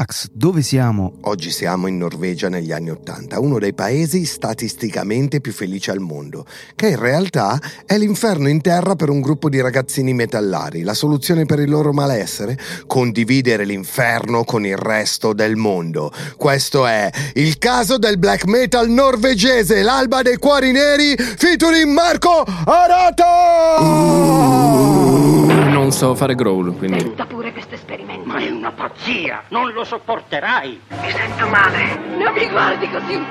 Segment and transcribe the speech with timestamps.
[0.00, 1.14] Ax, dove siamo?
[1.22, 6.46] Oggi siamo in Norvegia negli anni Ottanta, uno dei paesi statisticamente più felici al mondo,
[6.76, 10.82] che in realtà è l'inferno in terra per un gruppo di ragazzini metallari.
[10.82, 12.56] La soluzione per il loro malessere?
[12.86, 16.12] Condividere l'inferno con il resto del mondo.
[16.36, 23.80] Questo è il caso del black metal norvegese, l'alba dei cuori neri, featuring Marco Arata!
[23.80, 26.98] Uh, non so fare growl, quindi...
[26.98, 28.17] Tenta pure questo esperimento.
[28.28, 30.82] Ma è una pazzia, non lo sopporterai.
[31.00, 31.98] Mi sento male.
[32.18, 33.24] Non mi guardi così.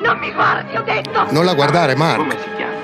[0.00, 1.30] Non mi guardi, ho detto.
[1.30, 2.16] Non la guardare, Mark.
[2.16, 2.74] Come si chiama?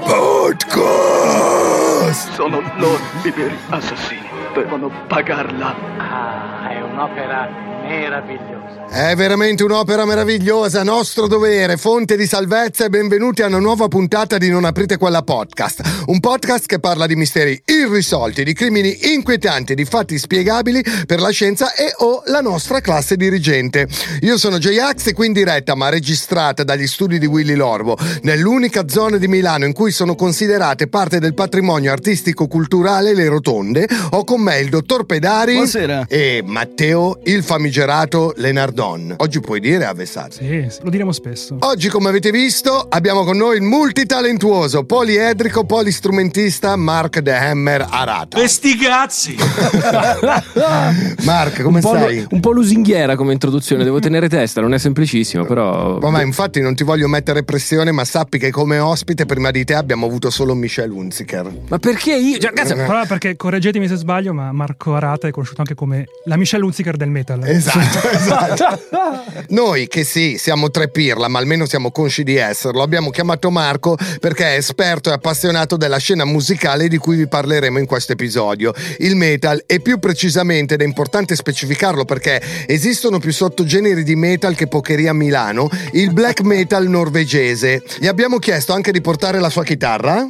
[0.00, 2.32] Podcast!
[2.32, 4.28] Sono loro i veri assassini.
[4.54, 5.72] Devono pagarla.
[5.98, 7.48] Ah, è un'opera
[7.90, 8.86] meravigliosa.
[8.88, 14.38] È veramente un'opera meravigliosa, nostro dovere, fonte di salvezza e benvenuti a una nuova puntata
[14.38, 16.04] di Non aprite quella podcast.
[16.06, 21.30] Un podcast che parla di misteri irrisolti, di crimini inquietanti, di fatti spiegabili per la
[21.30, 23.88] scienza e o la nostra classe dirigente.
[24.20, 28.88] Io sono J-Ax e qui in diretta, ma registrata dagli studi di Willy Lorbo, nell'unica
[28.88, 34.40] zona di Milano in cui sono considerate parte del patrimonio artistico-culturale le rotonde, ho con
[34.40, 36.06] me il dottor Pedari Buonasera.
[36.08, 37.42] e Matteo, il
[37.80, 39.14] famigerato Lenardon.
[39.18, 40.36] Oggi puoi dire avvessato.
[40.36, 41.56] Sì, lo diremo spesso.
[41.60, 48.46] Oggi, come avete visto, abbiamo con noi il multitalentuoso, poliedrico, polistrumentista Mark The Hammer Arata.
[48.46, 49.36] Sti cazzi!
[51.24, 52.20] Mark, come un, stai?
[52.20, 55.98] lu- un po' lusinghiera come introduzione, devo tenere testa, non è semplicissimo, però...
[55.98, 59.74] Vabbè, infatti non ti voglio mettere pressione, ma sappi che come ospite prima di te
[59.74, 61.50] abbiamo avuto solo Michel Hunziker.
[61.68, 62.38] Ma perché io...
[62.38, 66.36] Cioè, cazzo, Però perché, correggetemi se sbaglio, ma Marco Arata è conosciuto anche come la
[66.36, 67.42] Michelle Hunziker del metal.
[67.46, 68.88] Esatto, esatto.
[69.50, 73.96] Noi che sì, siamo tre pirla, ma almeno siamo consci di esserlo, abbiamo chiamato Marco
[74.20, 78.72] perché è esperto e appassionato della scena musicale di cui vi parleremo in questo episodio,
[78.98, 84.54] il metal e più precisamente ed è importante specificarlo perché esistono più sottogeneri di metal
[84.54, 87.82] che pocheria a Milano, il black metal norvegese.
[87.98, 90.26] Gli abbiamo chiesto anche di portare la sua chitarra?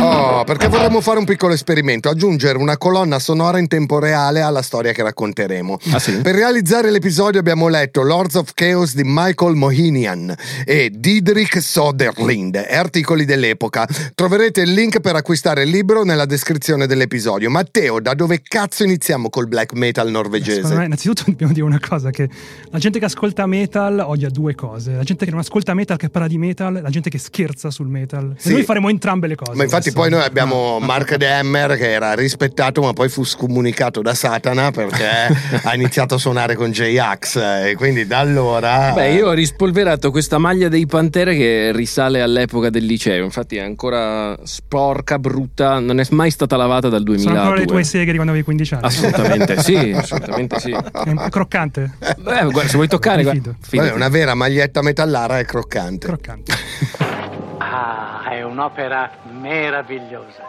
[0.00, 4.62] Oh, perché vorremmo fare un piccolo esperimento, aggiungere una colonna sonora in tempo reale alla
[4.62, 5.78] storia che racconteremo.
[5.92, 6.12] Ah, sì?
[6.16, 12.74] Per realizzare l'episodio abbiamo letto Lords of Chaos di Michael Mohinian e Didrik Soderlind e
[12.74, 13.86] articoli dell'epoca.
[14.14, 17.50] Troverete il link per acquistare il libro nella descrizione dell'episodio.
[17.50, 20.84] Matteo, da dove cazzo iniziamo col black metal Secondo me, norvegese?
[20.84, 22.28] innanzitutto dobbiamo dire una cosa: che
[22.70, 24.92] la gente che ascolta metal odia due cose.
[24.92, 27.88] La gente che non ascolta metal, che parla di metal, la gente che scherza sul
[27.88, 28.34] metal.
[28.38, 28.48] Sì.
[28.48, 29.54] E noi faremo entrambe le cose.
[29.54, 30.00] Ma infatti adesso.
[30.00, 34.69] poi noi abbiamo Mark De Hammer che era rispettato ma poi fu scomunicato da Satana
[34.70, 35.06] perché
[35.62, 38.92] ha iniziato a suonare con J-Ax e quindi da allora...
[38.92, 43.60] Beh, io ho rispolverato questa maglia dei Pantera che risale all'epoca del liceo, infatti è
[43.60, 47.38] ancora sporca, brutta, non è mai stata lavata dal Sono 2002.
[47.38, 48.84] ancora le tue seghe di quando avevi 15 anni.
[48.84, 50.70] Assolutamente sì, assolutamente sì.
[50.70, 51.96] È croccante.
[51.98, 53.54] Beh, guarda, se vuoi toccare, guarda.
[53.70, 56.06] Vabbè, una vera maglietta metallara è croccante.
[56.06, 56.52] Croccante.
[57.58, 59.10] Ah, è un'opera
[59.40, 60.48] meravigliosa.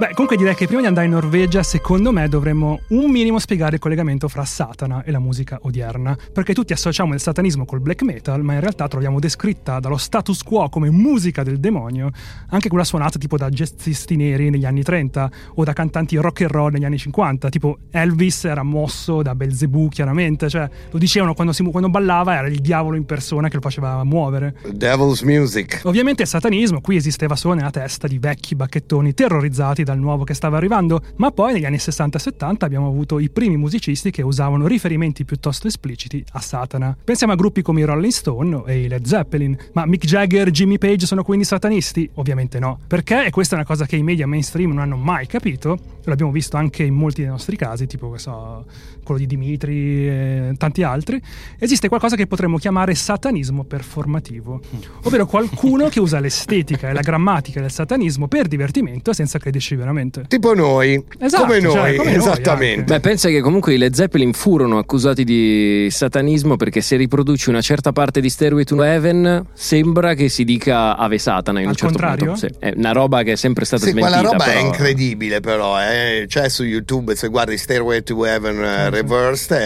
[0.00, 3.74] Beh, comunque direi che prima di andare in Norvegia, secondo me dovremmo un minimo spiegare
[3.74, 8.00] il collegamento fra Satana e la musica odierna, perché tutti associamo il satanismo col black
[8.00, 12.12] metal, ma in realtà troviamo descritta dallo status quo come musica del demonio,
[12.48, 16.50] anche quella suonata tipo da jazzisti neri negli anni 30 o da cantanti rock and
[16.50, 21.52] roll negli anni 50, tipo Elvis era mosso da Belzebù chiaramente, cioè lo dicevano quando,
[21.52, 24.56] si, quando ballava era il diavolo in persona che lo faceva muovere.
[24.72, 25.82] Devil's Music.
[25.84, 30.34] Ovviamente il satanismo qui esisteva solo nella testa di vecchi bacchettoni terrorizzati dal nuovo che
[30.34, 34.22] stava arrivando, ma poi negli anni 60 e 70 abbiamo avuto i primi musicisti che
[34.22, 36.96] usavano riferimenti piuttosto espliciti a Satana.
[37.02, 40.50] Pensiamo a gruppi come i Rolling Stone e i Led Zeppelin, ma Mick Jagger e
[40.50, 42.08] Jimmy Page sono quindi satanisti?
[42.14, 42.78] Ovviamente no.
[42.86, 43.26] Perché?
[43.26, 46.56] E questa è una cosa che i media mainstream non hanno mai capito, l'abbiamo visto
[46.56, 48.64] anche in molti dei nostri casi, tipo so,
[49.02, 51.20] quello di Dimitri e tanti altri,
[51.58, 54.60] esiste qualcosa che potremmo chiamare satanismo performativo,
[55.04, 60.24] ovvero qualcuno che usa l'estetica e la grammatica del satanismo per divertimento senza crederci veramente.
[60.28, 62.82] Tipo noi, Esatto, come cioè, noi, come noi esattamente.
[62.84, 67.60] Beh, pensa che comunque i Led Zeppelin furono accusati di satanismo perché se riproduci una
[67.60, 71.76] certa parte di Stairway to Heaven sembra che si dica Ave Satana in Al un
[71.76, 72.24] certo contrario?
[72.32, 72.40] punto.
[72.40, 74.16] Sì, è una roba che è sempre stata Sì, smentita.
[74.18, 76.24] quella roba è però- incredibile però, eh.
[76.26, 79.56] c'è su YouTube, se guardi Stairway to Heaven eh, Reversed,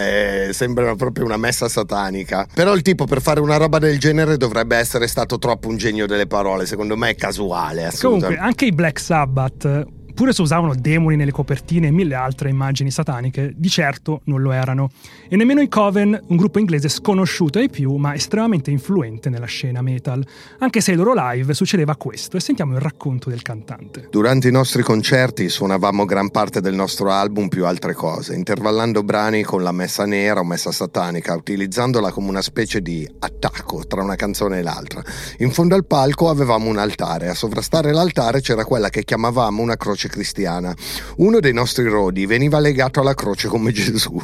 [0.48, 2.46] eh, sembra proprio una messa satanica.
[2.54, 6.06] Però il tipo per fare una roba del genere dovrebbe essere stato troppo un genio
[6.06, 9.84] delle parole, secondo me è casuale, Comunque, anche i Black Sabbath,
[10.14, 14.52] pure se usavano demoni nelle copertine e mille altre immagini sataniche, di certo non lo
[14.52, 14.90] erano.
[15.28, 19.82] E nemmeno i Coven, un gruppo inglese sconosciuto ai più, ma estremamente influente nella scena
[19.82, 20.24] metal.
[20.58, 24.08] Anche se ai loro live succedeva questo, e sentiamo il racconto del cantante.
[24.10, 29.42] Durante i nostri concerti suonavamo gran parte del nostro album più altre cose, intervallando brani
[29.42, 34.14] con la messa nera o messa satanica, utilizzandola come una specie di attacco tra una
[34.14, 35.02] canzone e l'altra.
[35.38, 39.76] In fondo al palco avevamo un altare, a sovrastare l'altare c'era quella che chiamavamo una
[39.76, 40.74] croce cristiana.
[41.16, 44.20] Uno dei nostri rodi veniva legato alla croce come Gesù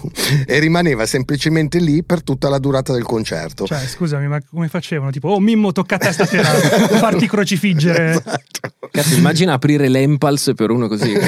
[0.47, 3.67] e rimaneva semplicemente lì per tutta la durata del concerto.
[3.67, 5.11] Cioè, scusami, ma come facevano?
[5.11, 6.49] Tipo, oh Mimmo, tocca a te stasera
[6.99, 8.11] farti crocifiggere.
[8.11, 8.89] Esatto.
[8.91, 11.13] Cazzo, immagina aprire l'Empals per uno così.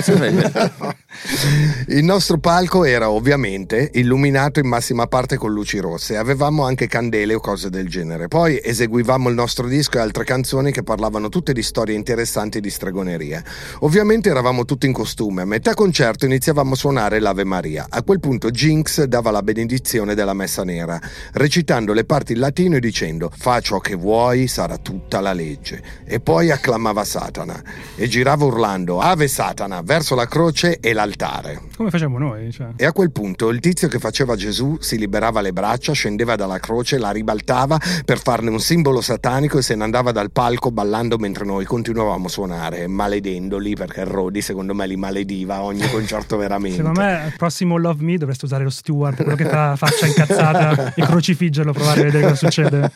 [1.89, 7.35] Il nostro palco era ovviamente illuminato in massima parte con luci rosse, avevamo anche candele
[7.35, 8.29] o cose del genere.
[8.29, 12.71] Poi eseguivamo il nostro disco e altre canzoni che parlavano tutte di storie interessanti di
[12.71, 13.43] stregoneria.
[13.81, 17.87] Ovviamente eravamo tutti in costume, a metà concerto iniziavamo a suonare l'Ave Maria.
[17.89, 21.01] A quel punto Jinx dava la benedizione della messa nera,
[21.35, 25.81] recitando le parti in latino e dicendo fa ciò che vuoi, sarà tutta la legge.
[26.05, 27.63] E poi acclamava Satana
[27.95, 31.61] e girava urlando Ave Satana verso la croce e l'altare.
[31.77, 32.51] Come facciamo noi?
[32.51, 32.71] Cioè.
[32.75, 36.59] E a quel punto il tizio che faceva Gesù si liberava le braccia, scendeva dalla
[36.59, 41.17] croce, la ribaltava per farne un simbolo satanico e se ne andava dal palco ballando
[41.17, 46.39] mentre noi continuavamo a suonare, maledendoli perché Rodi secondo me li malediva a ogni concerto
[46.39, 46.79] veramente.
[46.79, 50.95] Secondo me, al prossimo Love Me dovreste usare lo steward, quello che fa faccia incazzata
[50.97, 52.91] e crocifiggerlo, provare a vedere cosa succede.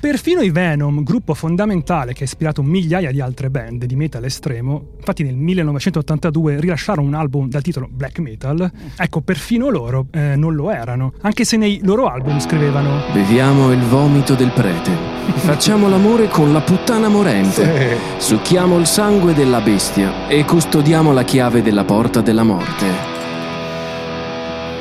[0.00, 4.92] Perfino i Venom, gruppo fondamentale che ha ispirato migliaia di altre band di metal estremo,
[4.96, 10.54] infatti nel 1982 rilasciarono un album dal titolo Black Metal, ecco, perfino loro eh, non
[10.54, 14.90] lo erano, anche se nei loro album scrivevano Beviamo il vomito del prete.
[15.34, 17.98] Facciamo l'amore con la puttana morente.
[18.16, 23.19] Succhiamo il sangue della bestia e custodiamo la chiave della porta della morte.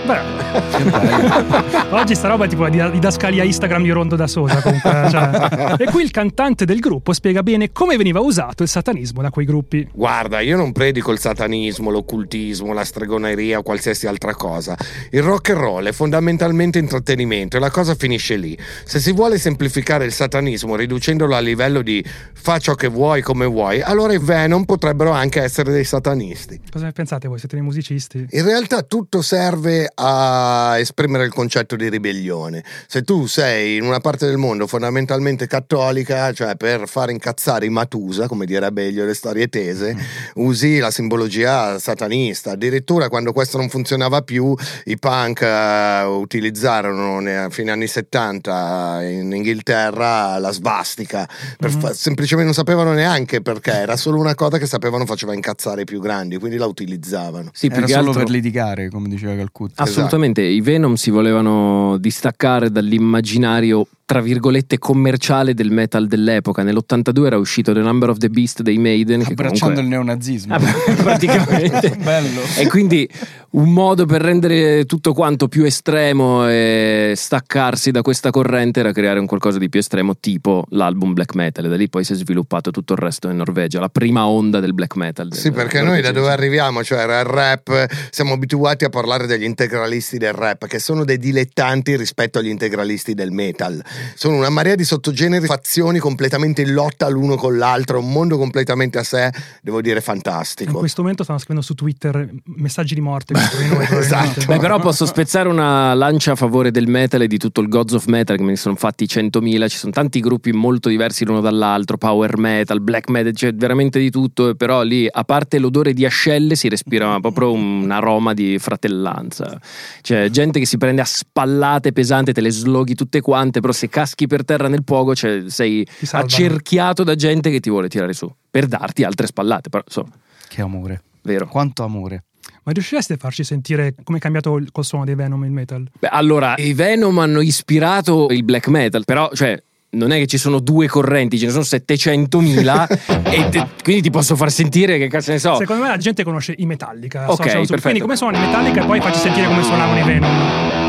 [0.09, 5.07] Beh, oggi sta roba è tipo la didascalia Instagram di Rondo da Sosa comunque.
[5.11, 5.77] cioè.
[5.77, 9.45] E qui il cantante del gruppo spiega bene come veniva usato il satanismo da quei
[9.45, 9.87] gruppi.
[9.93, 14.75] Guarda, io non predico il satanismo, l'occultismo, la stregoneria o qualsiasi altra cosa.
[15.11, 18.57] Il rock and roll è fondamentalmente intrattenimento e la cosa finisce lì.
[18.85, 22.03] Se si vuole semplificare il satanismo riducendolo a livello di
[22.33, 26.59] fa ciò che vuoi come vuoi, allora i Venom potrebbero anche essere dei satanisti.
[26.71, 27.37] Cosa ne pensate voi?
[27.37, 28.25] Siete dei musicisti?
[28.31, 32.63] In realtà tutto serve a esprimere il concetto di ribellione.
[32.87, 37.69] Se tu sei in una parte del mondo fondamentalmente cattolica, cioè per far incazzare i
[37.69, 39.95] Matusa, come direbbe Elio le storie tese,
[40.35, 42.51] usi la simbologia satanista.
[42.51, 49.03] Addirittura quando questo non funzionava più, i punk eh, utilizzarono ne- a fine anni 70
[49.03, 51.27] in Inghilterra la svastica.
[51.57, 55.81] per fa- semplicemente non sapevano neanche perché, era solo una cosa che sapevano faceva incazzare
[55.81, 57.49] i più grandi, quindi la utilizzavano.
[57.53, 59.78] Sì, più Era che solo altro- per litigare, come diceva Calcutta.
[59.83, 59.89] Esatto.
[59.89, 66.63] Assolutamente, i Venom si volevano distaccare dall'immaginario tra virgolette commerciale del metal dell'epoca.
[66.63, 69.21] Nell'82 era uscito The Number of the Beast dei Maiden.
[69.21, 69.83] Che Abbracciando comunque...
[69.83, 70.57] il neonazismo.
[70.59, 71.95] Ah, praticamente.
[72.01, 72.41] Bello.
[72.57, 73.07] E quindi
[73.51, 79.19] un modo per rendere tutto quanto più estremo e staccarsi da questa corrente era creare
[79.19, 82.15] un qualcosa di più estremo tipo l'album black metal e da lì poi si è
[82.15, 85.33] sviluppato tutto il resto in Norvegia, la prima onda del black metal.
[85.33, 90.17] Sì, perché noi da dove arriviamo, cioè il rap, siamo abituati a parlare degli integralisti
[90.17, 93.81] del rap, che sono dei dilettanti rispetto agli integralisti del metal.
[94.15, 98.97] Sono una marea di sottogeneri, fazioni completamente in lotta l'uno con l'altro, un mondo completamente
[98.97, 100.77] a sé, devo dire In fantastico.
[100.77, 103.33] questo momento stanno scrivendo su Twitter messaggi di morte
[103.69, 103.87] noi.
[103.91, 104.45] Esatto.
[104.45, 107.93] Beh, però posso spezzare una lancia a favore del metal e di tutto il Gods
[107.93, 109.67] of Metal, che me ne sono fatti 100.000.
[109.67, 114.09] Ci sono tanti gruppi molto diversi l'uno dall'altro: power metal, black metal, c'è veramente di
[114.09, 114.55] tutto.
[114.55, 119.59] Però lì, a parte l'odore di ascelle, si respira proprio un aroma di fratellanza.
[120.01, 123.88] C'è gente che si prende a spallate pesante, te le sloghi tutte quante, però se
[123.89, 128.31] caschi per terra nel pogo, cioè, sei accerchiato da gente che ti vuole tirare su
[128.49, 129.69] per darti altre spallate.
[129.69, 130.09] Però, insomma,
[130.47, 131.01] Che amore.
[131.23, 131.47] vero.
[131.47, 132.23] Quanto amore.
[132.63, 135.87] Ma riuscireste a farci sentire come è cambiato il- col suono dei Venom il metal?
[135.99, 139.61] Beh, allora, i Venom hanno ispirato il black metal, però, cioè.
[139.91, 142.85] Non è che ci sono due correnti, ce ne sono 700.000
[143.25, 145.55] e te- quindi ti posso far sentire che cazzo ne so.
[145.55, 147.23] Secondo me la gente conosce i Metallica.
[147.31, 147.79] Ok, su- perfetto.
[147.81, 150.88] Quindi come suonano i Metallica e poi facci sentire come suonavano i Venom.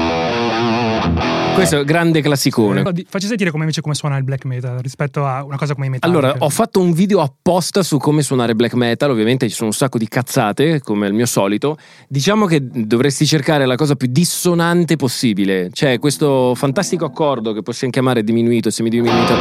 [1.54, 2.82] Questo è un grande classicone.
[3.08, 5.90] Facci sentire come invece come suona il black metal rispetto a una cosa come i
[5.90, 6.18] Metallica.
[6.18, 9.74] Allora, ho fatto un video apposta su come suonare black metal, ovviamente ci sono un
[9.74, 11.76] sacco di cazzate, come al mio solito.
[12.08, 15.70] Diciamo che dovresti cercare la cosa più dissonante possibile.
[15.70, 19.34] C'è questo fantastico accordo che possiamo chiamare diminuito, semidiminuito,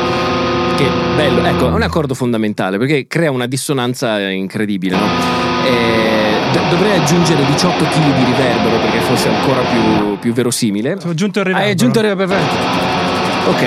[0.75, 5.06] che bello, ecco, è un accordo fondamentale perché crea una dissonanza incredibile, no?
[5.66, 10.98] E d- dovrei aggiungere 18 kg di riverbero perché fosse ancora più, più verosimile.
[11.06, 11.65] Ho aggiunto il riverbero.
[11.65, 12.41] Hai aggiunto il riverbero?
[13.48, 13.65] Ok,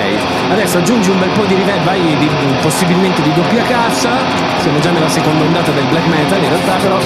[0.51, 2.29] adesso aggiungi un bel po' di riverbero, vai di-
[2.63, 4.11] possibilmente di doppia cassa.
[4.61, 6.99] Siamo già nella seconda ondata del black metal, in realtà però.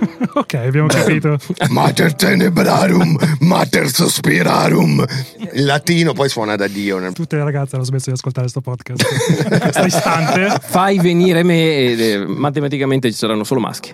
[0.34, 1.36] ok, abbiamo capito.
[1.68, 5.04] Mater tenebrarum, mater sospirarum.
[5.52, 6.98] Il latino poi suona da Dio.
[6.98, 9.04] nel- Tutte le ragazze hanno smesso di ascoltare questo podcast.
[9.52, 10.58] In questo istante.
[10.62, 13.92] Fai venire me e eh, matematicamente ci saranno solo maschi.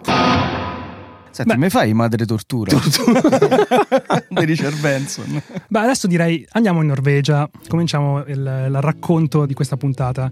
[1.31, 1.59] Senti, Beh.
[1.59, 2.75] mi fai madre tortura?
[4.29, 5.43] Di Richard Benson.
[5.69, 10.31] Beh, adesso direi andiamo in Norvegia, cominciamo il, il racconto di questa puntata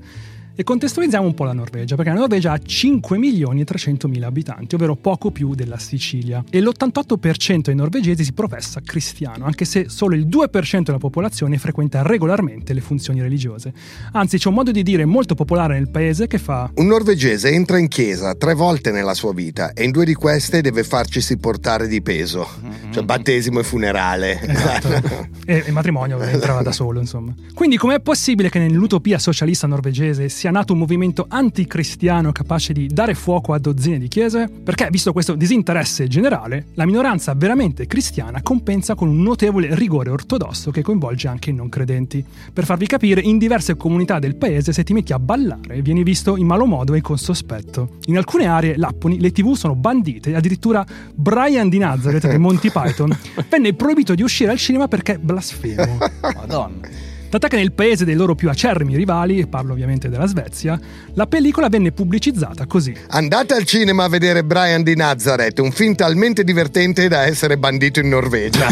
[0.57, 4.29] e contestualizziamo un po' la Norvegia, perché la Norvegia ha 5 milioni e 300 mila
[4.29, 9.89] abitanti, ovvero poco più della Sicilia, e l'88% dei norvegesi si professa cristiano, anche se
[9.89, 13.73] solo il 2% della popolazione frequenta regolarmente le funzioni religiose.
[14.13, 17.79] Anzi, c'è un modo di dire molto popolare nel paese che fa Un norvegese entra
[17.79, 21.89] in chiesa tre volte nella sua vita e in due di queste deve farcisi portare
[21.89, 22.47] di peso,
[22.91, 24.41] cioè battesimo e funerale.
[24.41, 25.29] Esatto.
[25.45, 27.35] e il matrimonio entrava da solo, insomma.
[27.55, 33.15] Quindi, com'è possibile che nell'utopia socialista norvegese sia nato un movimento anticristiano capace di dare
[33.15, 34.47] fuoco a dozzine di chiese?
[34.47, 40.71] Perché, visto questo disinteresse generale, la minoranza veramente cristiana compensa con un notevole rigore ortodosso
[40.71, 42.23] che coinvolge anche i non credenti.
[42.53, 46.37] Per farvi capire, in diverse comunità del paese, se ti metti a ballare, vieni visto
[46.37, 47.97] in malo modo e con sospetto.
[48.09, 50.85] In alcune aree lapponi le tv sono bandite e addirittura
[51.15, 53.17] Brian di Nazareth dei Monty Python
[53.49, 55.97] venne proibito di uscire al cinema perché blasfemo.
[56.35, 57.14] Madonna.
[57.35, 60.79] Tant'è che nel paese dei loro più acerrimi rivali, e parlo ovviamente della Svezia,
[61.15, 62.97] la pellicola venne pubblicizzata così.
[63.09, 67.99] Andate al cinema a vedere Brian di Nazareth, un film talmente divertente da essere bandito
[67.99, 68.71] in Norvegia.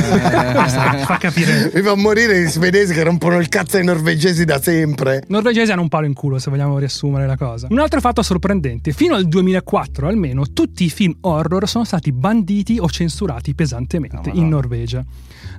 [0.53, 1.73] Basta, fa capire.
[1.75, 5.25] Mi fa morire gli svedesi che rompono il cazzo ai norvegesi da sempre.
[5.27, 7.67] Norvegesi hanno un palo in culo, se vogliamo riassumere la cosa.
[7.69, 12.79] Un altro fatto sorprendente: fino al 2004 almeno, tutti i film horror sono stati banditi
[12.79, 15.05] o censurati pesantemente in Norvegia.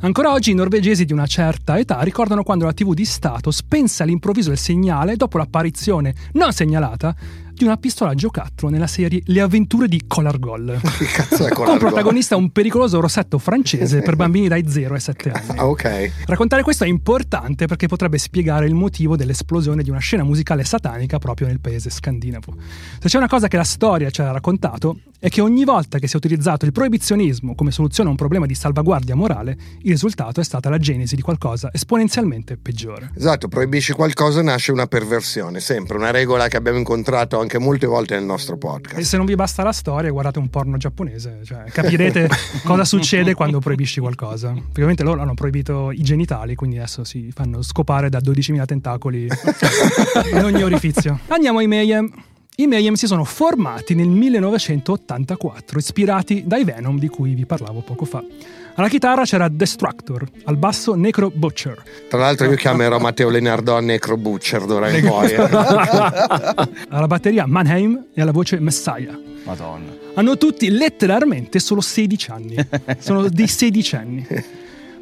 [0.03, 4.03] Ancora oggi i norvegesi di una certa età ricordano quando la TV di Stato spense
[4.03, 7.15] all'improvviso il segnale dopo l'apparizione non segnalata
[7.53, 10.79] di una pistola a giocattolo nella serie Le avventure di Collargol.
[10.97, 14.99] Che cazzo è con Con protagonista un pericoloso rossetto francese per bambini dai 0 ai
[14.99, 15.59] 7 anni.
[15.59, 16.11] Ah, ok.
[16.25, 21.19] Raccontare questo è importante perché potrebbe spiegare il motivo dell'esplosione di una scena musicale satanica
[21.19, 22.55] proprio nel paese scandinavo.
[22.99, 26.07] Se c'è una cosa che la storia ci ha raccontato è che ogni volta che
[26.07, 30.41] si è utilizzato il proibizionismo come soluzione a un problema di salvaguardia morale, il risultato
[30.41, 33.11] è stata la genesi di qualcosa esponenzialmente peggiore.
[33.15, 38.15] Esatto, proibisci qualcosa nasce una perversione, sempre una regola che abbiamo incontrato anche molte volte
[38.15, 38.99] nel nostro E podcast.
[39.01, 42.27] se non vi basta la storia, guardate un porno giapponese, cioè capirete
[42.65, 44.49] cosa succede quando proibisci qualcosa.
[44.51, 49.27] Perché ovviamente loro hanno proibito i genitali, quindi adesso si fanno scopare da 12.000 tentacoli
[50.33, 51.19] in ogni orifizio.
[51.27, 52.11] Andiamo ai Mayhem.
[52.55, 58.05] I Mayhem si sono formati nel 1984, ispirati dai Venom di cui vi parlavo poco
[58.05, 58.23] fa.
[58.75, 61.83] Alla chitarra c'era Destructor, al basso Necro Butcher.
[62.09, 65.31] Tra l'altro io chiamerò Matteo Leonardo Necro Butcher d'ora in poi.
[65.31, 65.37] eh.
[66.89, 69.15] alla batteria Mannheim e alla voce Messiah.
[69.43, 69.91] Madonna.
[70.15, 72.55] Hanno tutti letteralmente solo 16 anni.
[72.97, 74.25] Sono dei sedicenni.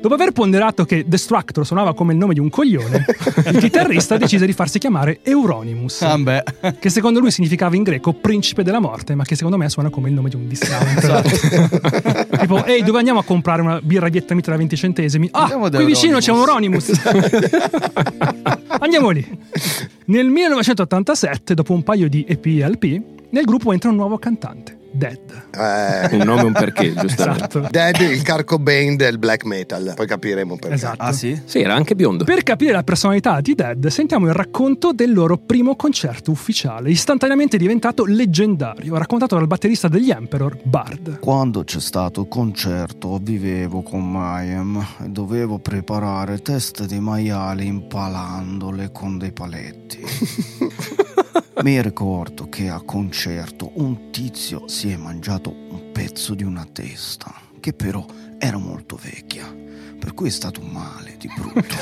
[0.02, 3.06] Dopo aver ponderato che Destructor suonava come il nome di un coglione,
[3.46, 6.44] il chitarrista decise di farsi chiamare Euronymous, Ah, beh.
[6.80, 10.10] che secondo lui significava in greco principe della morte, ma che secondo me suona come
[10.10, 12.30] il nome di un discount.
[12.40, 15.30] tipo, ehi, dove andiamo a comprare una birra vietnamita da 20 centesimi?
[15.32, 17.40] Ah, Andiamo qui vicino c'è un Euronymous." Euronymous.
[18.82, 19.24] Andiamo lì.
[20.06, 24.78] Nel 1987, dopo un paio di EP e LP, nel gruppo entra un nuovo cantante,
[24.92, 25.20] Dead.
[25.52, 27.46] Eh, Un nome e un perché, giustamente.
[27.46, 27.68] Esatto.
[27.70, 29.94] Dead, il Carco Bane del black metal.
[29.96, 30.76] Poi capiremo perché.
[30.76, 31.02] Esatto.
[31.02, 31.40] Ah, sì?
[31.46, 32.24] Sì, era anche biondo.
[32.24, 37.58] Per capire la personalità di Dead, sentiamo il racconto del loro primo concerto ufficiale, istantaneamente
[37.58, 41.20] diventato leggendario, raccontato dal batterista degli Emperor, Bard.
[41.20, 48.92] Quando c'è stato il concerto vivevo con Mayhem e dovevo preparare teste di maiali impalandole
[48.92, 50.00] con dei paletti.
[51.58, 57.32] Mi ricordo che a concerto un tizio si è mangiato un pezzo di una testa,
[57.60, 58.04] che però
[58.40, 59.54] era molto vecchia,
[60.02, 61.76] per cui è stato male di brutto.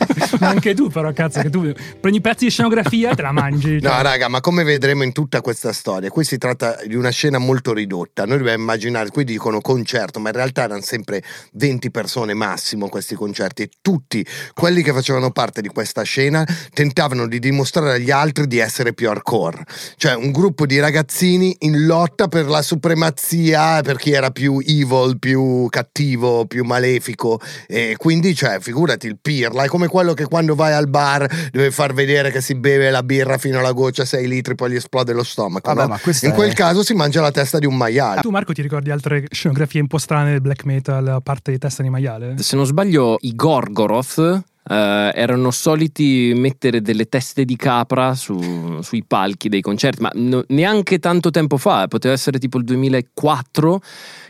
[0.40, 3.74] Ma anche tu, però, cazzo, che tu prendi pezzi di scenografia e te la mangi.
[3.74, 4.02] No, cioè.
[4.02, 7.72] raga, ma come vedremo in tutta questa storia, qui si tratta di una scena molto
[7.72, 8.24] ridotta.
[8.24, 13.14] Noi dobbiamo immaginare, qui dicono concerto, ma in realtà erano sempre 20 persone massimo questi
[13.14, 18.46] concerti e tutti quelli che facevano parte di questa scena tentavano di dimostrare agli altri
[18.46, 19.64] di essere più hardcore.
[19.96, 25.18] Cioè un gruppo di ragazzini in lotta per la supremazia, per chi era più evil,
[25.18, 27.40] più cattivo, più malefico.
[27.66, 31.70] E quindi, cioè, figurati il pirla, è come quello che quando vai al bar deve
[31.70, 35.12] far vedere che si beve la birra fino alla goccia 6 litri, poi gli esplode
[35.12, 35.72] lo stomaco.
[35.72, 36.12] Vabbè, no?
[36.22, 38.20] In quel è- caso si mangia la testa di un maiale.
[38.20, 41.58] Tu, Marco, ti ricordi altre scenografie un po' strane del black metal a parte di
[41.58, 42.34] testa di maiale?
[42.38, 49.04] Se non sbaglio, i Gorgoroth eh, erano soliti mettere delle teste di capra su- sui
[49.06, 53.80] palchi dei concerti, ma no- neanche tanto tempo fa, poteva essere tipo il 2004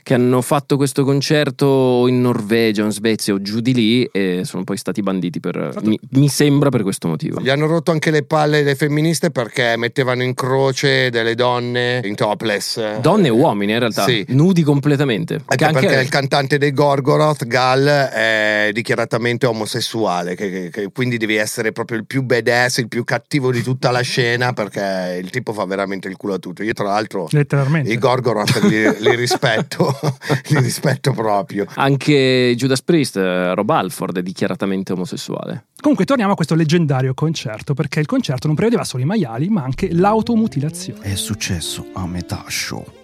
[0.03, 4.43] che hanno fatto questo concerto in Norvegia, o in Svezia o giù di lì e
[4.45, 7.41] sono poi stati banditi per, mi, mi sembra per questo motivo.
[7.41, 12.15] Gli hanno rotto anche le palle le femministe perché mettevano in croce delle donne in
[12.15, 12.99] topless.
[13.01, 14.25] Donne e uomini in realtà, Sì.
[14.29, 15.35] nudi completamente.
[15.35, 20.91] Anche Che anche- perché il cantante dei Gorgoroth, Gal, è dichiaratamente omosessuale, che, che- che
[20.93, 25.19] quindi devi essere proprio il più badass, il più cattivo di tutta la scena, perché
[25.23, 26.63] il tipo fa veramente il culo a tutto.
[26.63, 27.93] Io, tra l'altro, Letteralmente.
[27.93, 29.95] i Gorgoroth li, li rispetto,
[30.49, 31.67] li rispetto proprio.
[31.75, 35.67] Anche Judas Priest, eh, Rob Alford è dichiaratamente omosessuale.
[35.81, 39.63] Comunque torniamo a questo leggendario concerto, perché il concerto non prevedeva solo i maiali, ma
[39.63, 41.01] anche l'automutilazione.
[41.01, 42.96] È successo a metà show.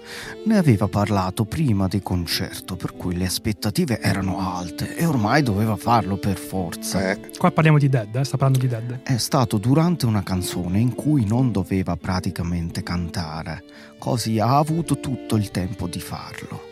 [0.45, 5.77] Ne aveva parlato prima del concerto, per cui le aspettative erano alte e ormai doveva
[5.77, 7.11] farlo per forza.
[7.11, 9.01] Eh, Qua parliamo di Dead, eh, sta parlando di Dead.
[9.03, 13.65] È stato durante una canzone in cui non doveva praticamente cantare,
[13.99, 16.71] così ha avuto tutto il tempo di farlo.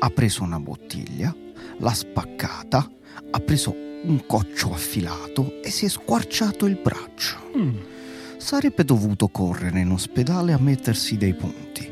[0.00, 1.34] Ha preso una bottiglia,
[1.78, 2.90] l'ha spaccata,
[3.30, 7.36] ha preso un coccio affilato e si è squarciato il braccio.
[7.56, 7.76] Mm.
[8.36, 11.91] Sarebbe dovuto correre in ospedale a mettersi dei punti,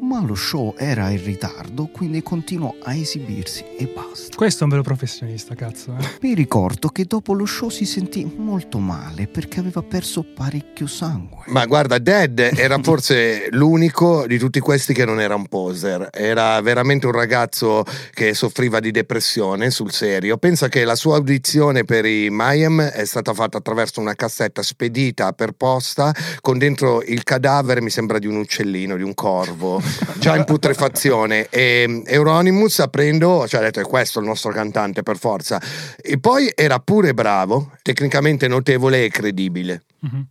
[0.00, 4.34] ma lo show era in ritardo, quindi continuò a esibirsi e basta.
[4.34, 5.94] Questo è un vero professionista, cazzo.
[5.98, 6.08] eh.
[6.22, 11.44] Mi ricordo che dopo lo show si sentì molto male perché aveva perso parecchio sangue.
[11.46, 16.08] Ma guarda, Dead era forse l'unico di tutti questi che non era un poser.
[16.12, 20.38] Era veramente un ragazzo che soffriva di depressione sul serio.
[20.38, 25.32] Pensa che la sua audizione per i Mayhem è stata fatta attraverso una cassetta spedita
[25.32, 29.80] per posta con dentro il cadavere, mi sembra, di un uccellino, di un corvo,
[30.18, 31.48] già in putrefazione.
[31.48, 35.60] E Euronymous aprendo, cioè ha detto è questo il nostro cantante per forza.
[36.00, 39.82] E poi era pure bravo, tecnicamente notevole e credibile.
[40.00, 40.26] Mhm.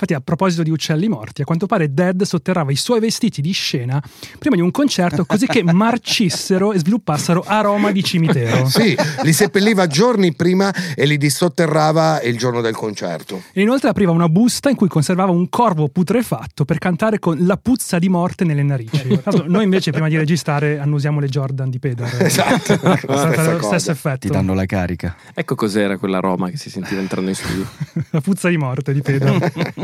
[0.00, 3.50] Infatti, a proposito di uccelli morti, a quanto pare Dead sotterrava i suoi vestiti di
[3.50, 4.00] scena
[4.38, 8.68] prima di un concerto così che marcissero e sviluppassero aroma di cimitero.
[8.68, 13.42] Sì, li seppelliva giorni prima e li dissotterrava il giorno del concerto.
[13.52, 17.56] E inoltre apriva una busta in cui conservava un corvo putrefatto per cantare con la
[17.56, 19.20] puzza di morte nelle narici.
[19.46, 22.06] Noi invece prima di registrare annusiamo le Jordan di Pedro.
[22.28, 23.66] Esatto, È stato stessa cosa.
[23.66, 24.18] stesso effetto.
[24.18, 25.16] Ti danno la carica.
[25.34, 27.66] Ecco cos'era quell'aroma che si sentiva entrando in studio.
[28.10, 29.38] la puzza di morte di Pedro.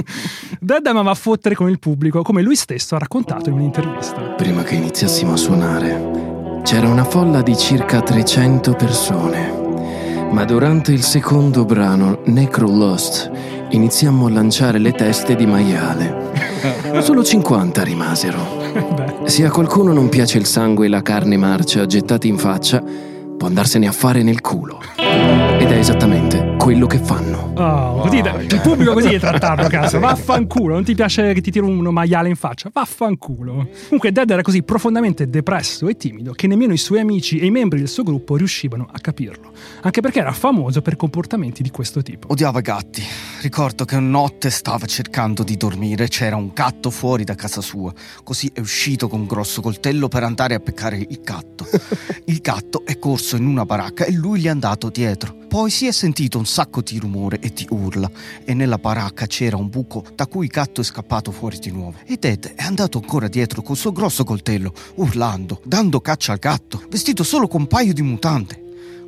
[0.61, 4.21] Dead amava a fottere con il pubblico, come lui stesso ha raccontato in un'intervista.
[4.37, 9.63] Prima che iniziassimo a suonare, c'era una folla di circa 300 persone.
[10.31, 13.31] Ma durante il secondo brano, Necrolust,
[13.71, 16.33] iniziammo a lanciare le teste di maiale.
[17.03, 19.23] Solo 50 rimasero.
[19.25, 22.83] Se a qualcuno non piace il sangue e la carne marcia gettati in faccia,
[23.45, 24.81] dopo andarsene a fare nel culo.
[24.97, 27.53] Ed è esattamente quello che fanno.
[27.57, 29.99] Oh, così, il pubblico così è trattarlo, cazzo.
[29.99, 32.71] Vaffanculo, non ti piace che ti tiro un maiale in faccia?
[32.73, 33.69] Vaffanculo.
[33.85, 37.51] Comunque Dead era così profondamente depresso e timido che nemmeno i suoi amici e i
[37.51, 39.53] membri del suo gruppo riuscivano a capirlo.
[39.83, 42.29] Anche perché era famoso per comportamenti di questo tipo.
[42.33, 43.03] Odiava i gatti.
[43.43, 47.93] Ricordo che una notte stava cercando di dormire, c'era un gatto fuori da casa sua.
[48.23, 51.67] Così è uscito con un grosso coltello per andare a peccare il gatto.
[52.25, 55.44] Il gatto è corso in una baracca e lui gli è andato dietro.
[55.55, 58.11] Poi si è sentito un sacco di rumore e di urla
[58.45, 61.99] e nella baracca c'era un buco da cui il gatto è scappato fuori di nuovo.
[62.07, 66.83] E Ted è andato ancora dietro col suo grosso coltello, urlando, dando caccia al gatto,
[66.91, 68.63] vestito solo con un paio di mutande.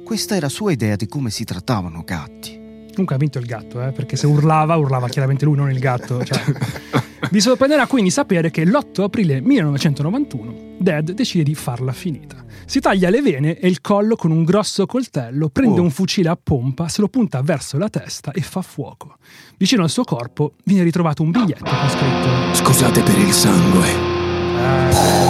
[0.05, 2.51] Questa era sua idea di come si trattavano gatti.
[2.91, 6.25] Comunque ha vinto il gatto, eh, perché se urlava, urlava chiaramente lui, non il gatto.
[6.25, 6.41] Cioè.
[7.31, 12.45] Vi sorprenderà quindi sapere che l'8 aprile 1991 Dead decide di farla finita.
[12.67, 15.85] Si taglia le vene e il collo con un grosso coltello, prende Oh.
[15.85, 19.17] un fucile a pompa, se lo punta verso la testa e fa fuoco.
[19.57, 24.15] Vicino al suo corpo viene ritrovato un biglietto con scritto Scusate per il sangue.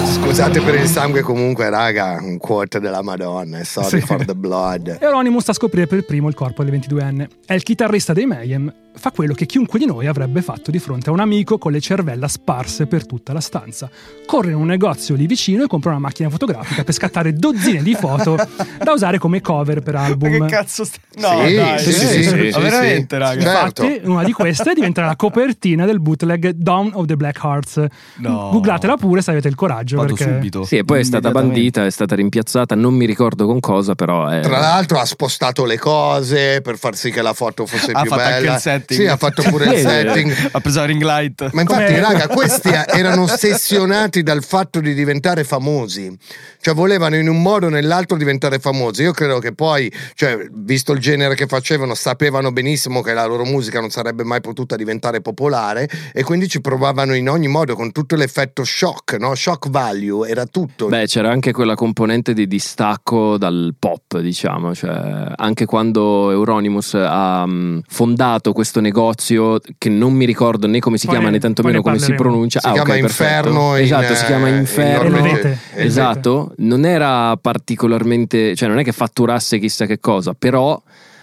[0.05, 4.07] Scusate per il sangue comunque, raga, un quote della Madonna, sorry Sì.
[4.07, 4.99] for the blood.
[5.01, 7.29] Euronymous sta a scoprire per primo il corpo del 22enne.
[7.45, 11.11] È il chitarrista dei Mayhem, fa quello che chiunque di noi avrebbe fatto di fronte
[11.11, 13.89] a un amico con le cervella sparse per tutta la stanza.
[14.27, 17.95] Corre in un negozio lì vicino e compra una macchina fotografica per scattare dozzine di
[17.95, 18.37] foto
[18.83, 20.37] da usare come cover per album.
[20.37, 20.99] Ma che cazzo sta...
[21.17, 23.23] No, Sì, dai, sì, sì, sì, Ma sì, veramente, sì.
[23.23, 23.41] raga.
[23.43, 23.83] Certo.
[23.85, 27.85] Infatti, una di queste diventerà la copertina del bootleg Dawn of the Black Hearts.
[28.17, 28.51] No.
[28.51, 29.97] Googlatela pure se avete il coraggio.
[29.97, 30.33] Vado perché...
[30.33, 30.65] subito.
[30.65, 34.27] Sì, e poi è stata bandita, è stata rimpiazzata, non mi ricordo con cosa, però
[34.29, 34.41] è...
[34.41, 38.11] Tra l'altro ha spostato le cose per far sì che la foto fosse Ha più
[38.11, 38.59] fatto anche bella.
[38.87, 39.01] Setting.
[39.01, 40.49] Sì, ha fatto pure il setting.
[40.53, 41.51] Ha preso la ring light.
[41.53, 46.16] Ma infatti, Come- raga, questi erano ossessionati dal fatto di diventare famosi.
[46.61, 49.03] Cioè, volevano in un modo o nell'altro diventare famosi.
[49.03, 53.44] Io credo che poi, cioè, visto il genere che facevano, sapevano benissimo che la loro
[53.44, 57.92] musica non sarebbe mai potuta diventare popolare e quindi ci provavano in ogni modo con
[57.92, 59.35] tutto l'effetto shock, no?
[59.35, 60.88] Shock value, era tutto.
[60.88, 67.46] Beh, c'era anche quella componente di distacco dal pop, diciamo, cioè anche quando Euronymous ha
[67.46, 71.83] mm, fondato questo negozio che non mi ricordo né come si Poi chiama né tantomeno
[71.83, 72.61] come si pronuncia.
[72.61, 73.49] Si Ah, chiama ok, perfetto.
[73.49, 75.09] Inferno in, Esatto, si chiama eh, in Inferno.
[75.19, 75.59] norvegese.
[75.75, 80.81] Esatto, non era particolarmente, cioè non è che fatturasse chissà che cosa, però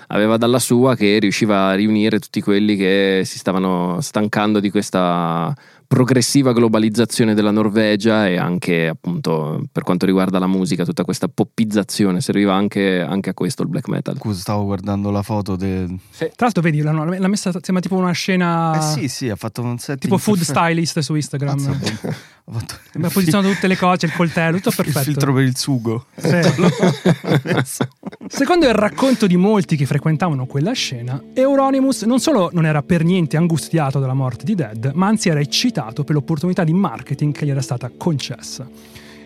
[0.08, 5.56] aveva dalla sua che riusciva a riunire tutti quelli che si stavano stancando di questa
[5.94, 12.20] progressiva globalizzazione della Norvegia e anche appunto per quanto riguarda la musica tutta questa poppizzazione
[12.20, 15.96] serviva anche, anche a questo il black metal Scusa, stavo guardando la foto del...
[16.18, 18.76] Tra l'altro, vedi, l'hanno- l'ha messa, sembra tipo una scena.
[18.76, 20.60] Eh sì, sì, ha fatto un setting Tipo food perfetto.
[20.60, 21.60] stylist su Instagram.
[21.62, 21.70] Mazza,
[22.46, 25.04] ha fatto Ha posizionato tutte le cose, il coltello, tutto il perfetto.
[25.04, 26.06] filtro per il sugo.
[26.16, 26.42] Sì.
[28.30, 33.04] Secondo il racconto di molti che frequentavano quella scena, Euronymous non solo non era per
[33.04, 37.46] niente angustiato dalla morte di Dead, ma anzi era eccitato per l'opportunità di marketing che
[37.46, 38.68] gli era stata concessa.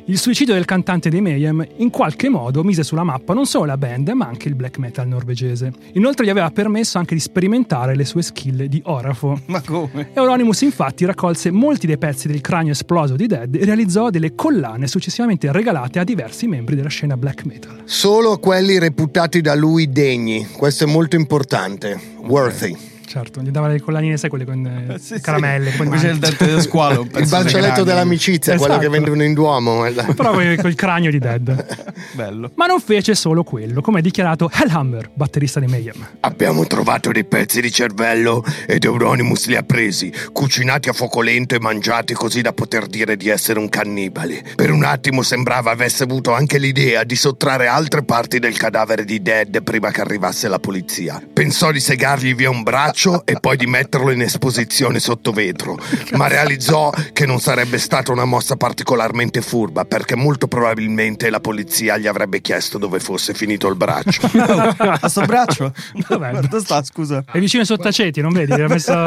[0.09, 3.75] Il suicidio del cantante dei Mayhem in qualche modo mise sulla mappa non solo la
[3.75, 5.73] band, ma anche il black metal norvegese.
[5.95, 9.37] Inoltre gli aveva permesso anche di sperimentare le sue skill di orafo.
[9.47, 10.11] Ma come?
[10.13, 14.87] Euronymous infatti raccolse molti dei pezzi del cranio esploso di Dead e realizzò delle collane
[14.87, 17.81] successivamente regalate a diversi membri della scena black metal.
[17.83, 20.47] Solo quelli reputati da lui degni.
[20.55, 21.99] Questo è molto importante.
[22.19, 22.95] Worthy.
[23.07, 25.21] Certo, gli dava le collanine, sai, quelle con eh, Sì, sì.
[25.21, 25.73] caramelle.
[25.77, 27.07] con Come c'è il dente dello squalo.
[27.17, 27.83] Il di cranio.
[27.85, 28.67] dell'amicizia, Esatto.
[28.69, 29.81] quello che vendono in Duomo.
[30.13, 31.93] Però col, col cranio di Dead.
[32.13, 32.51] Bello.
[32.55, 36.05] Ma non fece solo quello, come ha dichiarato Hellhammer, batterista dei Mayhem.
[36.21, 41.55] Abbiamo trovato dei pezzi di cervello ed Euronymous li ha presi, cucinati a fuoco lento
[41.55, 44.43] e mangiati così da poter dire di essere un cannibale.
[44.55, 49.21] Per un attimo sembrava avesse avuto anche l'idea di sottrarre altre parti del cadavere di
[49.21, 51.21] Dead prima che arrivasse la polizia.
[51.31, 55.77] Pensò di segargli via un braccio e poi di metterlo in esposizione sotto vetro,
[56.13, 61.97] ma realizzò che non sarebbe stata una mossa particolarmente furba perché molto probabilmente la polizia
[61.97, 64.27] gli avrebbe chiesto dove fosse finito il braccio.
[64.77, 65.73] A sto braccio?
[66.07, 66.31] Dov'è?
[66.39, 67.23] Dove sta, scusa?
[67.31, 68.55] È vicino ai sottaceti, non vedi?
[68.55, 69.03] L'ha messo,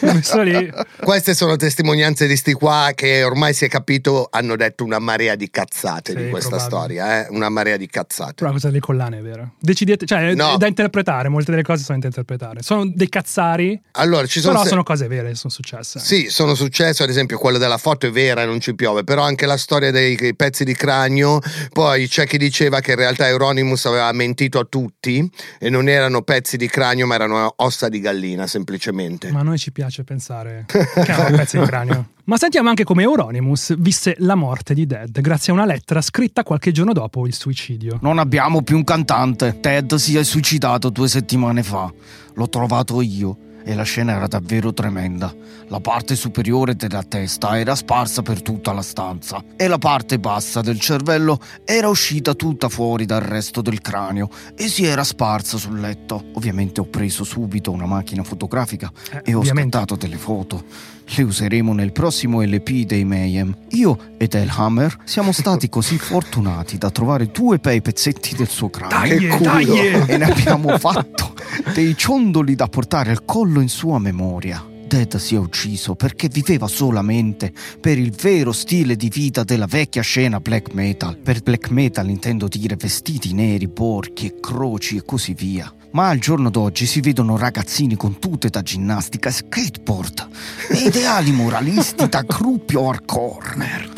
[0.00, 0.70] messo lì.
[1.00, 5.34] Queste sono testimonianze di sti qua che ormai si è capito hanno detto una marea
[5.34, 6.76] di cazzate Sì, di questa probabile.
[6.78, 7.26] storia, eh?
[7.30, 8.34] una marea di cazzate.
[8.34, 9.52] Però cosa delle collane è vero.
[9.58, 10.54] Decidete, cioè, è- No.
[10.54, 12.62] è da interpretare, molte delle cose sono da interpretare.
[12.62, 15.98] Sono dei cazzari, Allora, ci sono però se- sono cose vere, sono successe.
[15.98, 19.22] Sì, sono successe, ad esempio quella della foto è vera e non ci piove, però
[19.22, 21.40] anche la storia dei dei pezzi di cranio,
[21.72, 26.22] poi c'è chi diceva che in realtà Euronymous aveva mentito a tutti e non erano
[26.22, 29.30] pezzi di cranio ma erano ossa di gallina semplicemente.
[29.32, 32.08] Ma a noi ci piace pensare che erano pezzi di cranio.
[32.26, 36.42] Ma sentiamo anche come Euronymous visse la morte di Dead grazie a una lettera scritta
[36.42, 37.98] qualche giorno dopo il suicidio.
[38.00, 39.58] Non abbiamo più un cantante.
[39.60, 41.92] Ted si è suicidato due settimane fa.
[42.32, 45.34] L'ho trovato io e la scena era davvero tremenda.
[45.68, 50.62] La parte superiore della testa era sparsa per tutta la stanza e la parte bassa
[50.62, 55.78] del cervello era uscita tutta fuori dal resto del cranio e si era sparsa sul
[55.78, 56.24] letto.
[56.34, 59.76] Ovviamente ho preso subito una macchina fotografica Eh, e ho ovviamente.
[59.76, 60.64] scattato delle foto.
[61.06, 63.54] Le useremo nel prossimo LP dei Mayhem.
[63.70, 69.38] Io ed Elhammer siamo stati così fortunati da trovare due bei pezzetti del suo cranio
[69.38, 69.66] Dai,
[70.06, 71.34] e ne abbiamo fatto
[71.72, 74.72] dei ciondoli da portare al collo in sua memoria.
[74.86, 80.02] Dead si è ucciso perché viveva solamente per il vero stile di vita della vecchia
[80.02, 81.16] scena black metal.
[81.16, 85.72] Per black metal intendo dire vestiti neri, porchi e croci e così via.
[85.94, 90.28] Ma al giorno d'oggi si vedono ragazzini con tute da ginnastica e skateboard
[90.70, 93.92] e ideali moralisti da gruppi hardcore.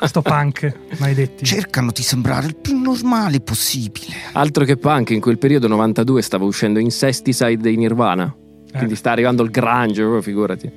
[0.00, 1.44] Sto punk, maledetti.
[1.44, 4.14] Cercano di sembrare il più normale possibile.
[4.32, 8.32] Altro che punk, in quel periodo 92 stava uscendo Incesticide dei Nirvana.
[8.72, 10.72] Quindi sta arrivando il grunge, proprio, figurati.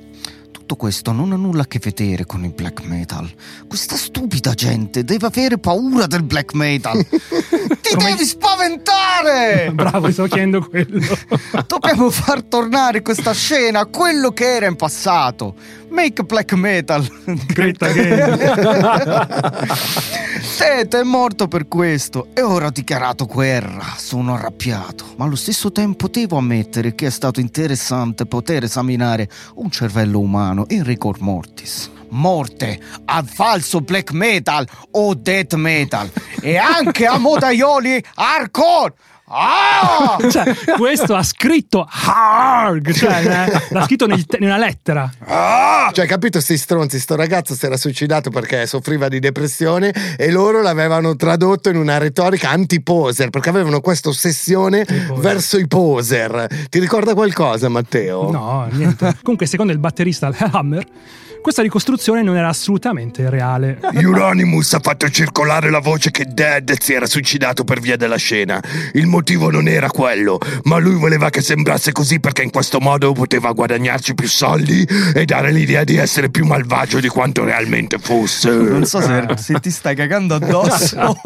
[0.72, 3.30] Tutto questo non ha nulla a che vedere con il black metal.
[3.68, 7.04] Questa stupida gente deve avere paura del black metal.
[7.06, 9.70] Ti devi spaventare!
[9.76, 10.98] Bravo, sto chiedendo quello.
[11.68, 15.54] Dobbiamo far tornare questa scena a quello che era in passato.
[15.92, 17.06] Make black metal.
[17.46, 18.38] Great again.
[20.62, 23.94] Tete è morto per questo e ora ho dichiarato guerra.
[23.96, 29.70] Sono arrabbiato, ma allo stesso tempo devo ammettere che è stato interessante poter esaminare un
[29.70, 31.90] cervello umano in rigor mortis.
[32.10, 38.94] Morte al falso black metal o death metal e anche a modaioli hardcore.
[39.34, 40.18] Ah!
[40.30, 45.10] Cioè, questo ha scritto Harg, cioè eh, l'ha scritto nel- in una lettera.
[45.92, 50.60] Cioè, capito, sti stronzi, sto ragazzo si era suicidato perché soffriva di depressione e loro
[50.60, 54.84] l'avevano tradotto in una retorica anti-poser, perché avevano questa ossessione
[55.16, 56.46] verso i poser.
[56.68, 58.30] Ti ricorda qualcosa, Matteo?
[58.30, 59.16] No, niente.
[59.22, 60.84] Comunque, secondo il batterista Hammer,
[61.42, 63.78] questa ricostruzione non era assolutamente reale.
[63.92, 68.62] Euronymous ha fatto circolare la voce che Dead si era suicidato per via della scena.
[68.94, 73.12] Il motivo non era quello, ma lui voleva che sembrasse così perché in questo modo
[73.12, 78.50] poteva guadagnarci più soldi e dare l'idea di essere più malvagio di quanto realmente fosse.
[78.50, 80.96] Non so se, se ti stai cagando addosso.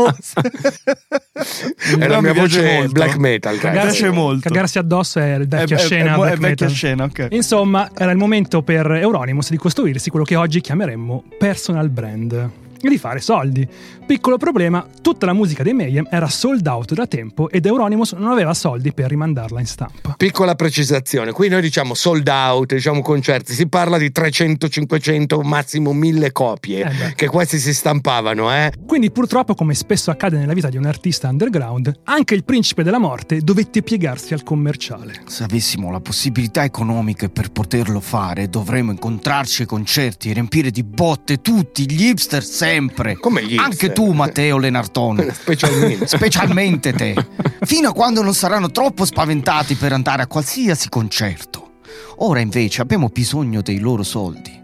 [1.98, 2.92] È la mia voce molto.
[2.92, 4.48] black metal, piace molto.
[4.48, 6.10] Cagarsi addosso è il vecchia È- è- scena.
[6.10, 6.70] è è black vecchia metal.
[6.70, 7.26] scena, ok.
[7.30, 12.50] Insomma, era il momento per Euronymous di costruirsi quello che oggi chiameremmo personal brand
[12.86, 13.66] e di fare soldi.
[14.06, 18.30] Piccolo problema, tutta la musica dei Mayhem era sold out da tempo ed Euronymous non
[18.30, 20.14] aveva soldi per rimandarla in stampa.
[20.16, 25.92] Piccola precisazione, qui noi diciamo sold out, diciamo concerti, si parla di 300, 500, massimo
[25.92, 28.72] 1000 copie Eh che questi si stampavano, eh.
[28.86, 32.98] Quindi purtroppo, come spesso accade nella vita di un artista underground, anche il principe della
[32.98, 35.22] morte dovette piegarsi al commerciale.
[35.26, 40.82] Se avessimo la possibilità economiche per poterlo fare, dovremmo incontrarci ai concerti e riempire di
[40.82, 42.75] botte tutti gli hipster sempre.
[43.20, 43.56] Come gli?
[43.56, 45.32] Anche tu, Matteo Lenartone.
[45.34, 46.06] Specialmente.
[46.06, 47.14] Specialmente te.
[47.62, 51.78] Fino a quando non saranno troppo spaventati per andare a qualsiasi concerto.
[52.18, 54.62] Ora invece abbiamo bisogno dei loro soldi.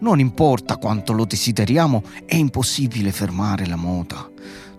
[0.00, 4.28] Non importa quanto lo desideriamo, è impossibile fermare la moda.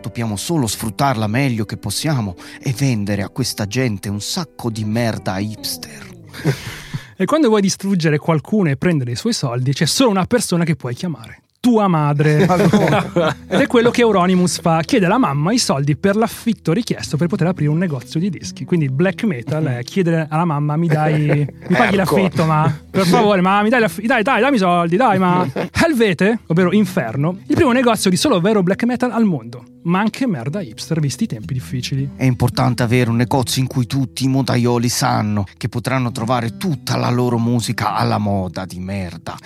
[0.02, 5.40] Dobbiamo solo sfruttarla meglio che possiamo e vendere a questa gente un sacco di merda
[5.40, 6.12] hipster.
[7.16, 10.76] E quando vuoi distruggere qualcuno e prendere i suoi soldi, c'è solo una persona che
[10.76, 11.43] puoi chiamare.
[11.66, 12.44] Tua madre.
[13.48, 17.28] Ed è quello che Euronymous fa, chiede alla mamma i soldi per l'affitto richiesto per
[17.28, 18.66] poter aprire un negozio di dischi.
[18.66, 21.26] Quindi il black metal è chiedere alla mamma mi dai
[21.70, 22.18] mi paghi Ecco.
[22.18, 25.48] l'affitto, ma per favore, ma mi dai l'affitto, dai, dai, dammi i soldi, dai, ma
[25.86, 30.28] Helvete, ovvero Inferno, il primo negozio di solo vero black metal al mondo, ma anche
[30.28, 32.10] merda hipster visti i tempi difficili.
[32.18, 36.98] È importante avere un negozio in cui tutti i modaioli sanno che potranno trovare tutta
[36.98, 39.38] la loro musica alla moda di merda.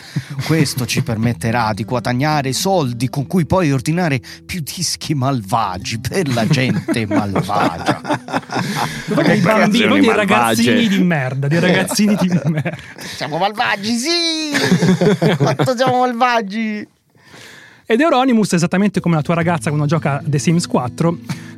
[0.48, 6.48] Questo ci permetterà di guadagnare soldi con cui poi ordinare più dischi malvagi per la
[6.48, 8.02] gente malvagia.
[9.06, 12.78] Dei bambini, dei ragazzini di merda, dei ragazzini di merda.
[12.98, 14.52] Siamo malvagi, sì!
[15.36, 16.88] Quanto siamo malvagi!
[17.86, 21.18] Ed Euronymous, esattamente come la tua ragazza quando gioca The Sims 4,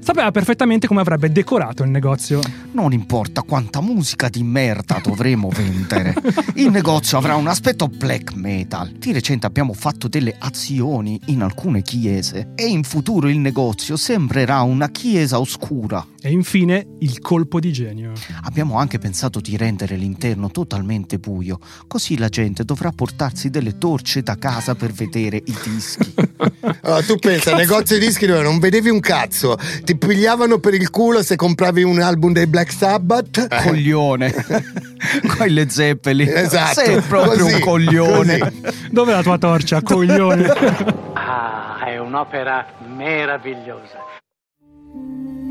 [0.09, 2.39] sapeva perfettamente come avrebbe decorato il negozio.
[2.71, 6.15] Non importa quanta musica di merda dovremo vendere,
[6.55, 8.89] il negozio avrà un aspetto black metal.
[8.89, 14.61] Di recente abbiamo fatto delle azioni in alcune chiese e in futuro il negozio sembrerà
[14.61, 16.03] una chiesa oscura.
[16.21, 18.11] E infine il colpo di genio.
[18.43, 24.21] Abbiamo anche pensato di rendere l'interno totalmente buio, così la gente dovrà portarsi delle torce
[24.21, 26.13] da casa per vedere i dischi.
[26.81, 30.89] Allora, tu pensa, negozi di dischi dove non vedevi un cazzo, ti pigliavano per il
[30.89, 33.47] culo se compravi un album dei Black Sabbath.
[33.63, 34.33] Coglione.
[35.37, 36.27] Con le zeppeli.
[36.27, 36.81] Esatto.
[36.81, 38.37] Sei proprio Così, un coglione.
[38.39, 38.61] così.
[38.89, 40.47] Dov'è la tua torcia, coglione?
[41.31, 43.99] Ah, è un'opera meravigliosa.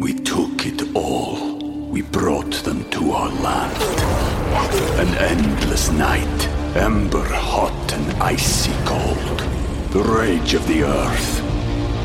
[0.01, 1.57] We took it all.
[1.91, 3.77] We brought them to our land.
[4.99, 9.43] An endless night, ember hot and icy cold.
[9.93, 11.43] The rage of the earth.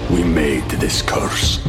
[0.09, 1.59] We made this curse.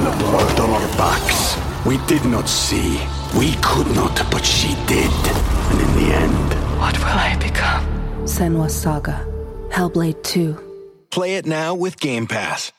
[0.00, 1.56] in the blood on our backs.
[1.86, 3.00] We did not see.
[3.38, 5.10] We could not, but she did.
[5.70, 7.84] And in the end, What will I become?
[8.24, 9.26] Senwa Saga.
[9.70, 10.56] Hellblade 2.
[11.10, 12.72] Play it now with Game Pass.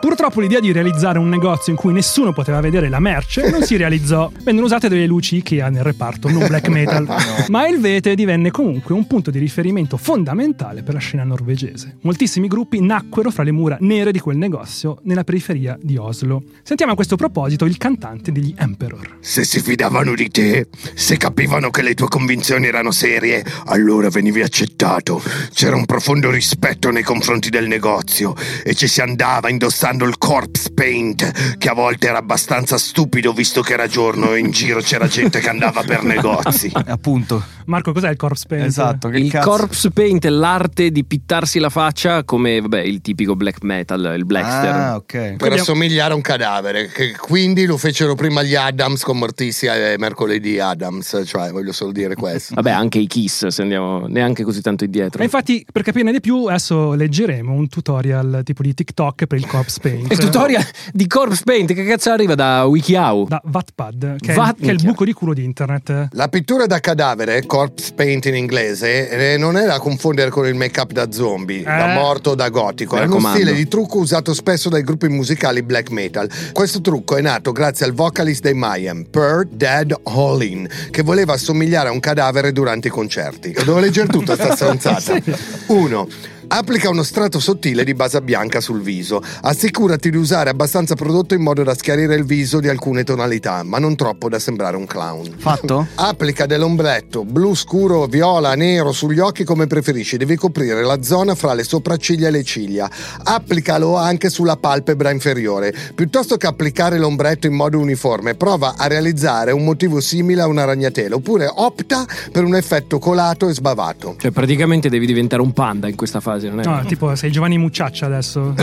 [0.00, 3.76] Purtroppo l'idea di realizzare un negozio in cui nessuno poteva vedere la merce non si
[3.76, 4.32] realizzò.
[4.42, 7.06] Vennero usate delle luci Ikea nel reparto, non black metal.
[7.48, 11.98] Ma il Vete divenne comunque un punto di riferimento fondamentale per la scena norvegese.
[12.00, 16.44] Moltissimi gruppi nacquero fra le mura nere di quel negozio nella periferia di Oslo.
[16.62, 19.18] Sentiamo a questo proposito il cantante degli Emperor.
[19.20, 24.40] Se si fidavano di te, se capivano che le tue convinzioni erano serie, allora venivi
[24.40, 25.22] accettato.
[25.52, 28.34] C'era un profondo rispetto nei confronti del negozio
[28.64, 33.60] e ci si andava indossando il corpse paint, che a volte era abbastanza stupido visto
[33.62, 36.70] che era giorno e in giro c'era gente che andava per negozi.
[36.86, 37.42] Appunto.
[37.66, 38.66] Marco, cos'è il corpse paint?
[38.66, 43.00] Esatto, che Il cazzo- corpse paint è l'arte di pittarsi la faccia come vabbè, il
[43.00, 44.74] tipico black metal, il blackster.
[44.74, 45.36] Ah, ok.
[45.36, 49.96] Per assomigliare a un cadavere, che quindi lo fecero prima gli Adams con Morticia e
[49.98, 52.54] mercoledì Adams, cioè voglio solo dire questo.
[52.60, 55.20] Vabbè, anche i Kiss, se andiamo neanche così tanto indietro.
[55.20, 59.46] E infatti, per capirne di più, adesso leggeremo un tutorial tipo di TikTok per il
[59.46, 60.10] corpse paint.
[60.10, 63.26] Il tutorial di corpse paint, che cazzo arriva da WikiHow?
[63.26, 66.08] Da Wattpad, che, Watt- è, che è il buco di culo di internet.
[66.12, 70.54] La pittura da cadavere, corpse paint in inglese, eh, non è da confondere con il
[70.54, 72.96] make-up da zombie, da morto o da gotico.
[72.96, 76.28] È uno stile di trucco usato spesso dai gruppi musicali black metal.
[76.52, 81.88] Questo trucco è nato grazie al vocalist dei Mayhem, Per Dead Hallin, che voleva assomigliare
[81.88, 83.52] a un cadavere durante i concerti.
[83.52, 85.20] Devo leggere tutta sta stronzata.
[85.66, 86.08] Uno.
[86.52, 89.22] Applica uno strato sottile di base bianca sul viso.
[89.42, 93.78] Assicurati di usare abbastanza prodotto in modo da schiarire il viso di alcune tonalità, ma
[93.78, 95.32] non troppo da sembrare un clown.
[95.36, 95.86] Fatto?
[95.94, 100.16] Applica dell'ombretto blu scuro, viola, nero sugli occhi come preferisci.
[100.16, 102.90] Devi coprire la zona fra le sopracciglia e le ciglia.
[103.22, 105.72] Applicalo anche sulla palpebra inferiore.
[105.94, 110.64] Piuttosto che applicare l'ombretto in modo uniforme, prova a realizzare un motivo simile a una
[110.64, 114.16] ragnatela, oppure opta per un effetto colato e sbavato.
[114.18, 116.64] Cioè, praticamente devi diventare un panda in questa fase, non è?
[116.64, 118.54] No, tipo sei Giovanni Mucciaccia adesso.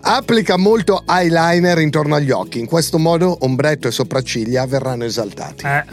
[0.00, 2.58] Applica molto eyeliner intorno agli occhi.
[2.58, 5.66] In questo modo ombretto e sopracciglia verranno esaltati.
[5.66, 5.84] Eh,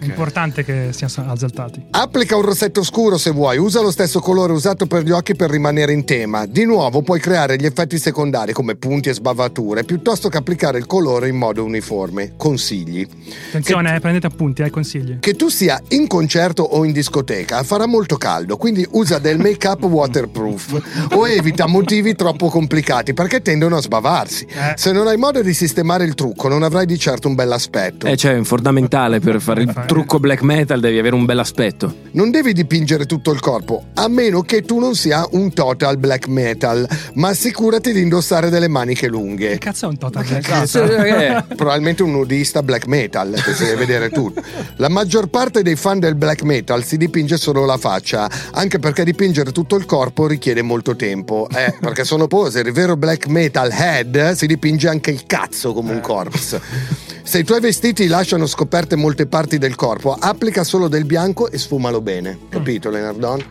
[0.00, 1.86] importante che siano azzaltati.
[1.90, 5.50] Applica un rossetto scuro se vuoi, usa lo stesso colore usato per gli occhi per
[5.50, 6.46] rimanere in tema.
[6.46, 10.86] Di nuovo puoi creare gli effetti secondari come punti e sbavature piuttosto che applicare il
[10.86, 12.34] colore in modo uniforme.
[12.36, 13.06] Consigli.
[13.48, 15.18] Attenzione, eh, prendete appunti, hai consigli.
[15.18, 19.82] Che tu sia in concerto o in discoteca farà molto caldo, quindi usa del make-up
[19.82, 24.46] waterproof o evita motivi troppo complicati perché tendono a sbavarsi.
[24.46, 24.74] Eh.
[24.76, 28.06] Se non hai modo di sistemare il trucco non avrai di certo un bell'aspetto.
[28.06, 31.94] Eh, cioè, è fondamentale per fare il trucco black metal, devi avere un bel aspetto.
[32.12, 36.28] Non devi dipingere tutto il corpo, a meno che tu non sia un total black
[36.28, 39.52] metal, ma assicurati di indossare delle maniche lunghe.
[39.52, 41.04] Che cazzo è un total black Cazzo, metal?
[41.04, 41.44] è?
[41.54, 44.42] Probabilmente un nudista black metal, che si deve vedere tutto.
[44.76, 49.04] La maggior parte dei fan del black metal si dipinge solo la faccia, anche perché
[49.04, 51.48] dipingere tutto il corpo richiede molto tempo.
[51.54, 55.92] Eh, perché sono poser, il vero black metal head si dipinge anche il cazzo come
[55.92, 56.60] un corpse.
[57.24, 61.56] Se i tuoi vestiti lasciano scoperte molte parti del corpo, applica solo del bianco e
[61.56, 62.38] sfumalo bene.
[62.48, 63.44] Capito, Leonardon?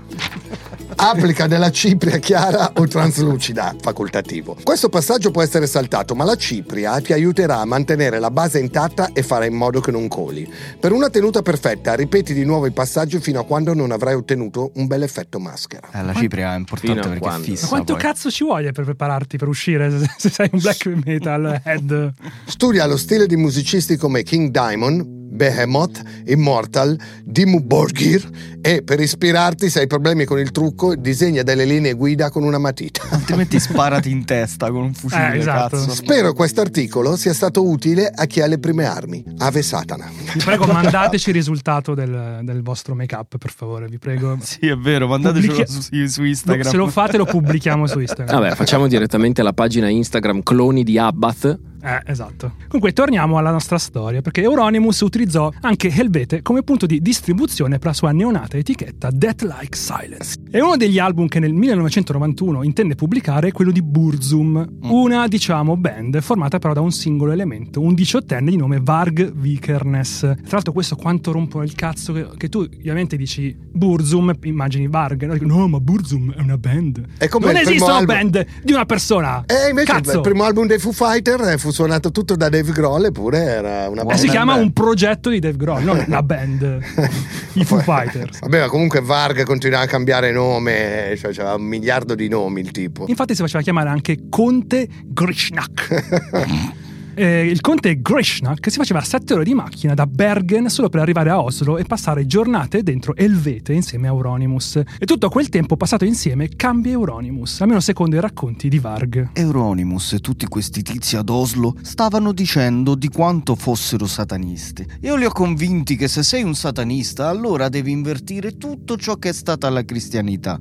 [1.03, 4.55] Applica della cipria chiara o translucida, facoltativo.
[4.61, 9.09] Questo passaggio può essere saltato, ma la cipria ti aiuterà a mantenere la base intatta
[9.11, 10.47] e fare in modo che non coli.
[10.79, 14.73] Per una tenuta perfetta, ripeti di nuovo i passaggi fino a quando non avrai ottenuto
[14.75, 15.89] un bel effetto maschera.
[15.91, 17.43] Eh, la cipria è importante perché quando?
[17.45, 18.01] fissa Ma quanto poi.
[18.03, 22.13] cazzo ci vuole per prepararti per uscire se sei un black metal head?
[22.45, 28.29] Studia lo stile di musicisti come King Diamond, Behemoth, Immortal, Dimmu Borgir
[28.61, 32.57] e per ispirarti se hai problemi con il trucco disegna delle linee guida con una
[32.59, 33.01] matita.
[33.09, 35.77] Altrimenti sparati in testa con un fucile, Eh, esatto.
[35.77, 35.89] cazzo.
[35.91, 39.23] Spero quest'articolo sia stato utile a chi ha le prime armi.
[39.39, 40.09] Ave Satana.
[40.33, 44.37] Vi prego, mandateci il risultato del, del vostro make-up, per favore, vi prego.
[44.51, 46.69] Sì, è vero, mandatecelo Pubblichi- su, su Instagram.
[46.69, 48.39] Se lo fate lo pubblichiamo su Instagram.
[48.41, 51.57] Vabbè, facciamo direttamente la pagina Instagram cloni di Abbath.
[51.83, 52.53] Eh, esatto.
[52.67, 57.87] Comunque torniamo alla nostra storia, perché Euronymous utilizzò anche Helvete come punto di distribuzione per
[57.87, 60.37] la sua neonata etichetta Death Like Silence.
[60.51, 65.75] E uno degli album che nel 1991 intende pubblicare è quello di Burzum, una, diciamo,
[65.75, 70.19] band formata però da un singolo elemento, un diciottenne di nome Varg Vikernes.
[70.19, 75.23] Tra l'altro questo quanto rompono il cazzo che, che tu ovviamente dici Burzum, immagini Varg,
[75.23, 77.05] no, no ma Burzum è una band.
[77.17, 79.43] È come non esistono album- band di una persona.
[79.45, 80.15] E invece Cazzo.
[80.15, 83.89] il primo album dei Foo Fighter eh, fu suonato tutto da Dave Grohl eppure era
[83.89, 84.19] una Eh, band.
[84.19, 86.79] si chiama un progetto di Dave Grohl, non la band,
[87.53, 88.39] i Foo Fighters.
[88.41, 92.71] Vabbè, ma comunque Varg continuava a cambiare nome, cioè c'aveva un miliardo di nomi il
[92.71, 93.05] tipo.
[93.07, 96.79] Infatti si faceva chiamare anche Conte Grishnak.
[97.13, 101.29] Eh, il conte Grishnak si faceva 7 ore di macchina da Bergen solo per arrivare
[101.29, 104.81] a Oslo e passare giornate dentro Elvete insieme a Euronymous.
[104.97, 109.31] E tutto quel tempo passato insieme cambia Euronymous, almeno secondo i racconti di Varg.
[109.33, 114.85] Euronymous e tutti questi tizi ad Oslo stavano dicendo di quanto fossero satanisti.
[115.01, 119.29] Io li ho convinti che se sei un satanista allora devi invertire tutto ciò che
[119.29, 120.57] è stata la cristianità.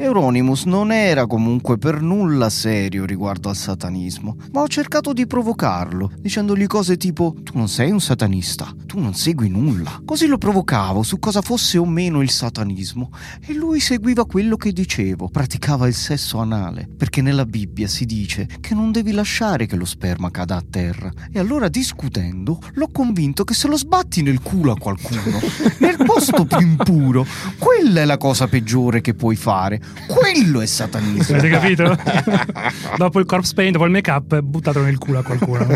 [0.00, 6.12] Euronymous non era comunque per nulla serio riguardo al satanismo, ma ho cercato di provocarlo,
[6.20, 10.00] dicendogli cose tipo tu non sei un satanista, tu non segui nulla.
[10.04, 13.10] Così lo provocavo su cosa fosse o meno il satanismo
[13.44, 18.46] e lui seguiva quello che dicevo, praticava il sesso anale, perché nella Bibbia si dice
[18.60, 21.12] che non devi lasciare che lo sperma cada a terra.
[21.32, 25.40] E allora discutendo l'ho convinto che se lo sbatti nel culo a qualcuno,
[25.80, 27.26] nel posto più impuro,
[27.58, 29.86] quella è la cosa peggiore che puoi fare.
[30.06, 31.36] Quello è satanismo.
[31.36, 31.96] Avete capito?
[32.96, 35.66] dopo il corpse paint, dopo il make-up, buttatelo nel culo a qualcuno.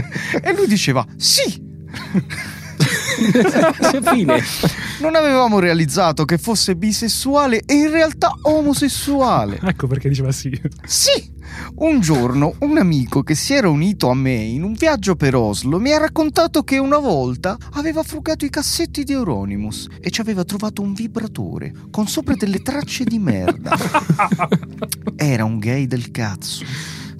[0.42, 1.70] E lui diceva sì.
[4.02, 4.42] Fine.
[5.02, 9.58] Non avevamo realizzato che fosse bisessuale e in realtà omosessuale.
[9.60, 10.48] Ecco perché diceva sì.
[10.86, 11.28] Sì!
[11.74, 15.80] Un giorno un amico che si era unito a me in un viaggio per Oslo
[15.80, 20.44] mi ha raccontato che una volta aveva frugato i cassetti di Euronymous e ci aveva
[20.44, 23.76] trovato un vibratore con sopra delle tracce di merda.
[25.16, 26.64] Era un gay del cazzo.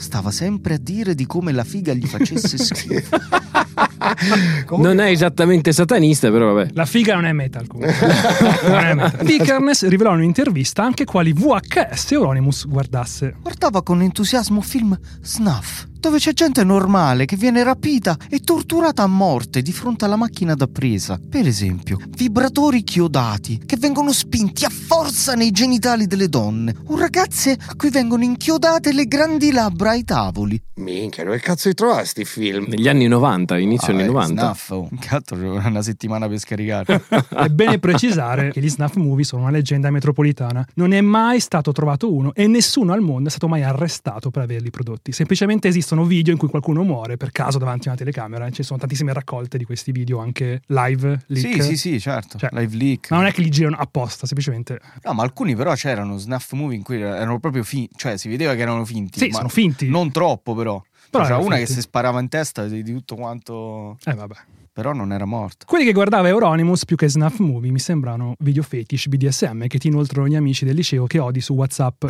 [0.02, 3.16] Stava sempre a dire di come la figa gli facesse schifo.
[4.76, 6.70] Non è esattamente satanista, però vabbè.
[6.74, 7.94] La figa non è metal comunque.
[8.66, 9.24] non è metal.
[9.24, 13.36] Vikernes rivelò in un'intervista anche quali VHS Euronymous guardasse.
[13.40, 19.06] Guardava con entusiasmo film Snuff, dove c'è gente normale che viene rapita e torturata a
[19.06, 21.16] morte di fronte alla macchina da presa.
[21.30, 27.52] Per esempio, vibratori chiodati che vengono spinti a forza nei genitali delle donne, o ragazze
[27.52, 30.60] a cui vengono inchiodate le grandi labbra ai tavoli.
[30.74, 32.64] Minchia, dove cazzo li trovasti sti film?
[32.66, 34.42] Negli anni 90, inizio anni 90.
[34.42, 34.88] Snuff, oh.
[34.98, 37.04] Cazzo, una settimana per scaricare.
[37.28, 40.66] È bene precisare che gli snuff movie sono una leggenda metropolitana.
[40.74, 44.42] Non è mai stato trovato uno e nessuno al mondo è stato mai arrestato per
[44.42, 45.12] averli prodotti.
[45.12, 48.50] Semplicemente esistono video in cui qualcuno muore per caso davanti a una telecamera.
[48.50, 51.54] Ci sono tantissime raccolte di questi video anche live, leak.
[51.54, 52.38] sì, sì, sì, certo.
[52.38, 53.10] Cioè, Live leak.
[53.10, 54.80] Ma non è che li girano apposta, semplicemente.
[55.02, 58.54] No, ma alcuni però c'erano snuff movie in cui erano proprio finti, cioè si vedeva
[58.54, 59.18] che erano finti.
[59.18, 59.88] Sì, ma sono finti.
[59.88, 60.82] Non troppo però.
[61.10, 61.70] Però C'era erano una finti.
[61.72, 63.98] che si sparava in testa di, di tutto quanto...
[64.04, 64.34] Eh vabbè.
[64.74, 65.66] Però non era morta.
[65.66, 69.88] Quelli che guardava Euronymous più che snuff movie mi sembrano video fetish BDSM che ti
[69.88, 72.06] inoltrano gli amici del liceo che odi su WhatsApp.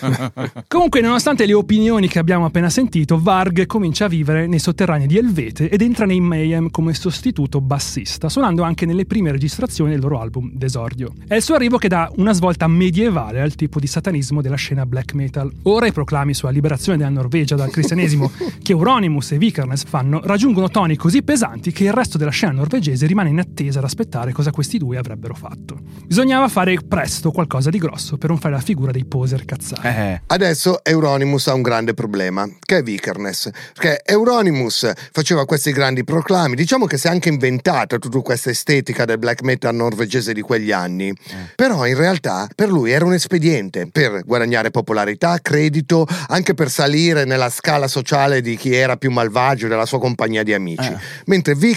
[0.68, 5.18] Comunque, nonostante le opinioni che abbiamo appena sentito, Varg comincia a vivere nei sotterranei di
[5.18, 10.18] Elvete ed entra nei Mayhem come sostituto bassista, suonando anche nelle prime registrazioni del loro
[10.18, 11.12] album d'esordio.
[11.28, 14.86] È il suo arrivo che dà una svolta medievale al tipo di satanismo della scena
[14.86, 15.52] black metal.
[15.64, 18.30] Ora i proclami sulla liberazione della Norvegia dal cristianesimo
[18.62, 23.06] che Euronymous e Vikernes fanno raggiungono toni così pesanti che il resto della scena norvegese
[23.06, 25.78] rimane in attesa ad aspettare cosa questi due avrebbero fatto.
[26.06, 29.86] Bisognava fare presto qualcosa di grosso per non fare la figura dei poser cazzati.
[29.86, 30.22] Eh.
[30.26, 33.50] Adesso Euronymous ha un grande problema, che è Vikernes.
[33.74, 39.04] Perché Euronymous faceva questi grandi proclami, diciamo che si è anche inventato tutta questa estetica
[39.04, 41.12] del black metal norvegese di quegli anni.
[41.54, 47.24] Però in realtà per lui era un espediente per guadagnare popolarità, credito, anche per salire
[47.24, 50.90] nella scala sociale di chi era più malvagio della sua compagnia di amici.
[50.90, 50.98] Eh.
[51.26, 51.70] Mentre Vikernes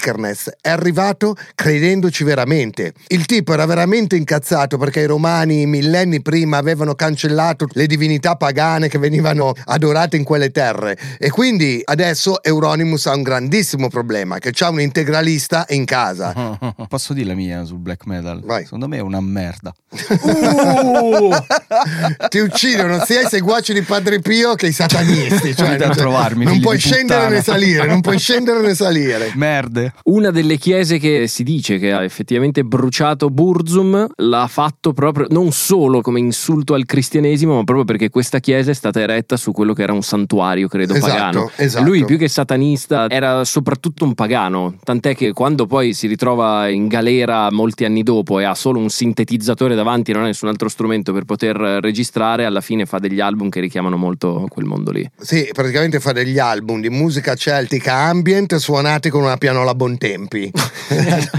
[0.61, 2.93] è arrivato credendoci veramente.
[3.07, 8.87] Il tipo era veramente incazzato perché i romani millenni prima avevano cancellato le divinità pagane
[8.87, 14.51] che venivano adorate in quelle terre e quindi adesso Euronymous ha un grandissimo problema che
[14.51, 16.57] c'ha un integralista in casa.
[16.87, 18.41] Posso dire la mia sul black metal?
[18.43, 18.63] Vai.
[18.63, 19.73] Secondo me è una merda.
[22.29, 25.55] Ti uccidono sia i seguaci di Padre Pio che i satanisti.
[25.55, 27.35] Cioè, non- trovarmi, non puoi scendere puttana.
[27.35, 29.31] né salire, non puoi scendere né salire.
[29.35, 29.84] Merde.
[30.03, 35.51] Una delle chiese che si dice che ha effettivamente bruciato Burzum l'ha fatto proprio non
[35.51, 39.73] solo come insulto al cristianesimo, ma proprio perché questa chiesa è stata eretta su quello
[39.73, 41.51] che era un santuario, credo, Esatto, pagano.
[41.55, 41.85] esatto.
[41.85, 46.87] Lui più che satanista era soprattutto un pagano, tant'è che quando poi si ritrova in
[46.87, 51.13] galera molti anni dopo e ha solo un sintetizzatore davanti non ha nessun altro strumento
[51.13, 55.09] per poter registrare, alla fine fa degli album che richiamano molto quel mondo lì.
[55.19, 60.51] Sì, praticamente fa degli album di musica celtica ambient suonati con una pianola Bontempi.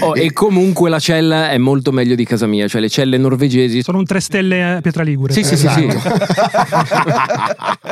[0.00, 3.82] Oh, e comunque la cella è molto meglio di casa mia, cioè le celle norvegesi
[3.82, 5.32] Sono un tre stelle a Pietra Ligure.
[5.32, 5.86] Sì, sì, sì, sì.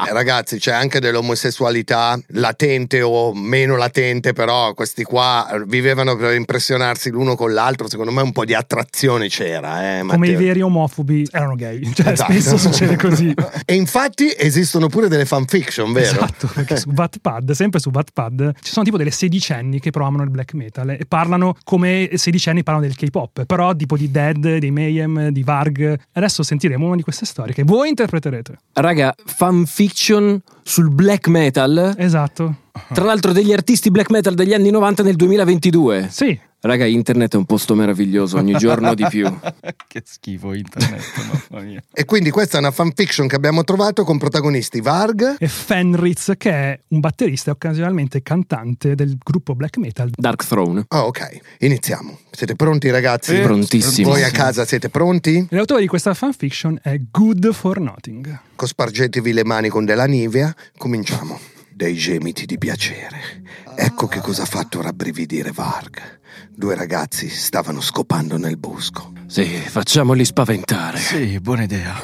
[0.06, 7.10] Eh, Ragazzi, c'è anche dell'omosessualità latente o meno latente, però questi qua vivevano per impressionarsi
[7.10, 7.88] l'uno con l'altro.
[7.88, 9.98] Secondo me un po' di attrazione c'era.
[9.98, 11.92] Eh, Come i veri omofobi erano gay.
[11.92, 12.32] Cioè, Esatto.
[12.32, 13.34] spesso succede così.
[13.64, 16.16] E infatti esistono pure delle fanfiction, vero?
[16.16, 20.30] Esatto, perché su Wattpad, sempre su Wattpad, ci sono tipo delle sedicenni che provano il
[20.30, 25.28] black metal e parlano come sedicenni parlano del K-pop, però tipo di Dead, dei Mayhem,
[25.28, 25.98] di Varg.
[26.12, 28.58] Adesso sentiremo una di queste storie che voi interpreterete.
[28.72, 31.94] Raga, fanfiction sul black metal.
[31.96, 32.64] Esatto.
[32.92, 36.08] Tra l'altro degli artisti black metal degli anni 90 nel 2022.
[36.10, 36.38] Sì.
[36.66, 39.24] Raga, internet è un posto meraviglioso, ogni giorno di più.
[39.86, 41.02] che schifo internet,
[41.50, 41.82] mamma mia.
[41.92, 45.36] E quindi questa è una fanfiction che abbiamo trovato con protagonisti Varg.
[45.38, 50.10] E Fenritz, che è un batterista e occasionalmente cantante del gruppo black metal.
[50.16, 50.84] Dark Throne.
[50.88, 52.18] Oh, ok, iniziamo.
[52.32, 53.36] Siete pronti, ragazzi?
[53.36, 54.10] Eh, Prontissimo.
[54.10, 55.46] Voi a casa siete pronti?
[55.50, 58.40] L'autore di questa fanfiction è Good for Nothing.
[58.56, 60.52] Cospargetevi le mani con della Nivea.
[60.76, 61.38] Cominciamo.
[61.76, 63.42] Dei gemiti di piacere.
[63.76, 66.20] Ecco che cosa ha fatto rabbrividire Varg.
[66.48, 69.12] Due ragazzi stavano scopando nel bosco.
[69.26, 70.96] Sì, facciamoli spaventare.
[70.96, 71.94] Sì, buona idea.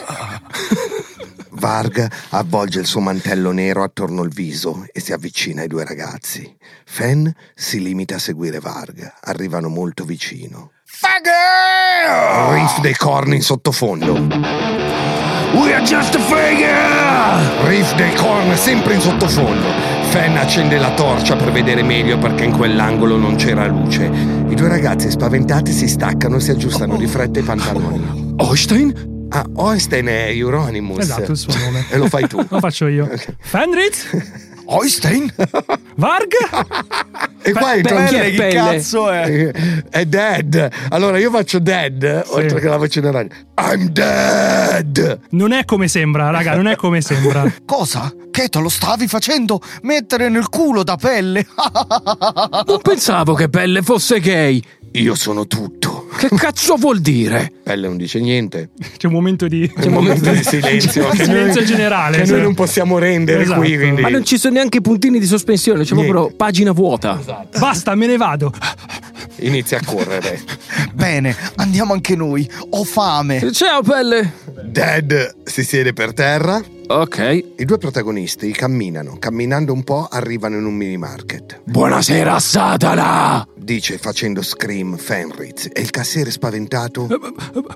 [1.53, 6.55] Varg avvolge il suo mantello nero attorno al viso e si avvicina ai due ragazzi.
[6.85, 9.11] Fen si limita a seguire Varg.
[9.23, 10.73] Arrivano molto vicino.
[12.51, 15.02] Riff dei corni in sottofondo.
[15.55, 17.69] We are just a figure!
[17.69, 19.69] Riff dei corn sempre in sottofondo.
[20.11, 24.05] Fen accende la torcia per vedere meglio perché in quell'angolo non c'era luce.
[24.05, 28.35] I due ragazzi spaventati si staccano e si aggiustano di fretta i pantaloni.
[28.39, 29.27] Oystein?
[29.29, 30.99] Ah, Oystein è Euronymous.
[31.01, 31.85] Esatto, il suo nome.
[31.91, 32.37] E lo fai tu.
[32.49, 33.09] Lo faccio io.
[33.39, 34.51] Fenritz?
[34.67, 35.33] Oystein?
[35.97, 36.33] Varg?
[37.43, 39.51] E qua il Pelle, che cazzo è?
[39.91, 40.71] È dead.
[40.91, 43.37] Allora io faccio dead, oltre che la voce in radio.
[43.57, 45.21] I'm dead.
[45.31, 47.53] Non è come sembra, raga, non è come sembra.
[47.67, 48.13] Cosa?
[48.31, 51.47] Che te lo stavi facendo mettere nel culo da pelle?
[52.65, 54.63] Non pensavo che Pelle fosse gay.
[54.93, 55.82] Io sono tutto.
[56.29, 57.51] Che cazzo vuol dire?
[57.65, 58.71] Pelle non dice niente.
[58.97, 59.71] C'è un momento di...
[59.77, 61.03] C'è un momento di silenzio.
[61.03, 62.23] C'è un che silenzio noi- generale.
[62.23, 63.59] Che noi non possiamo rendere Esatto.
[63.61, 63.77] qui.
[63.77, 64.01] Quindi.
[64.03, 66.13] Ma non ci sono neanche puntini di sospensione, c'è Niente.
[66.13, 67.21] proprio pagina vuota.
[67.59, 68.53] Basta, me ne vado.
[69.41, 70.41] Inizia a correre.
[70.93, 72.49] Bene, andiamo anche noi.
[72.71, 73.51] Ho fame.
[73.53, 74.33] Ciao Pelle.
[74.65, 76.63] Dead si siede per terra.
[76.95, 77.45] Ok.
[77.57, 79.17] I due protagonisti camminano.
[79.19, 81.63] Camminando un po' arrivano in un mini market.
[81.65, 83.47] Buonasera Satana.
[83.57, 85.71] Dice facendo scream Fenritz.
[85.73, 87.07] E il cassiere spaventato.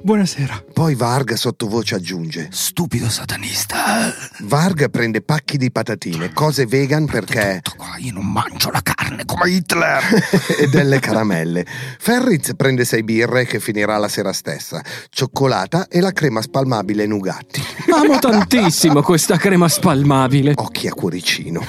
[0.02, 0.64] Buonasera.
[0.70, 2.48] Poi Varg sottovoce aggiunge.
[2.50, 4.12] Stupido satanista.
[4.40, 7.60] Varg prende pacchi di patatine, cose vegan perché.
[7.62, 10.02] Tutto qua, io non mangio la carne come Hitler.
[10.58, 11.64] e delle caramelle.
[11.98, 17.62] Ferritz prende sei birre che finirà la sera stessa, cioccolata e la crema spalmabile Nugatti.
[17.92, 20.54] Amo tantissimo questa crema spalmabile.
[20.56, 21.64] Occhi a cuoricino.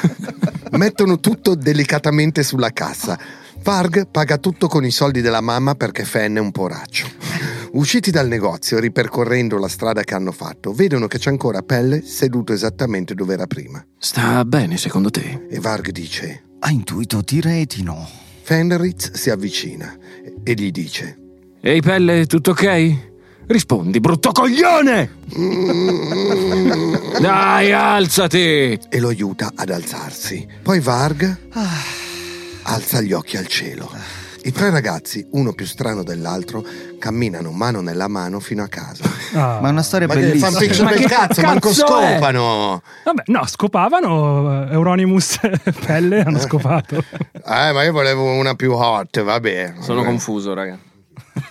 [0.72, 3.18] Mettono tutto delicatamente sulla cassa.
[3.62, 7.06] Varg paga tutto con i soldi della mamma perché Fen è un poraccio.
[7.72, 12.54] Usciti dal negozio, ripercorrendo la strada che hanno fatto, vedono che c'è ancora Pelle seduto
[12.54, 13.84] esattamente dove era prima.
[13.98, 15.44] Sta bene secondo te?
[15.50, 18.08] E Varg dice: Ha intuito, direi di no.
[18.42, 19.94] Fenritz si avvicina
[20.42, 21.18] e gli dice:
[21.60, 23.12] Ehi Pelle, tutto ok?
[23.46, 25.16] Rispondi, brutto coglione!
[27.20, 28.78] Dai, alzati!
[28.88, 30.46] e lo aiuta ad alzarsi.
[30.62, 31.38] Poi Varg
[32.62, 33.90] alza gli occhi al cielo.
[34.46, 36.62] I tre ragazzi, uno più strano dell'altro,
[36.98, 39.04] camminano mano nella mano fino a casa.
[39.34, 39.58] Ah.
[39.60, 40.50] Ma è una storia Ma bellissima.
[40.50, 40.68] Ma del
[41.00, 42.14] che cazzo, manco cazzo è?
[42.16, 42.82] scopano!
[43.04, 44.68] Vabbè, no, scopavano.
[44.68, 46.96] eh, Euronymous e Pelle hanno scopato.
[47.32, 49.74] Eh, ma io volevo una più hot, vabbè.
[49.80, 50.08] Sono Vabbè.
[50.08, 50.78] confuso, raga.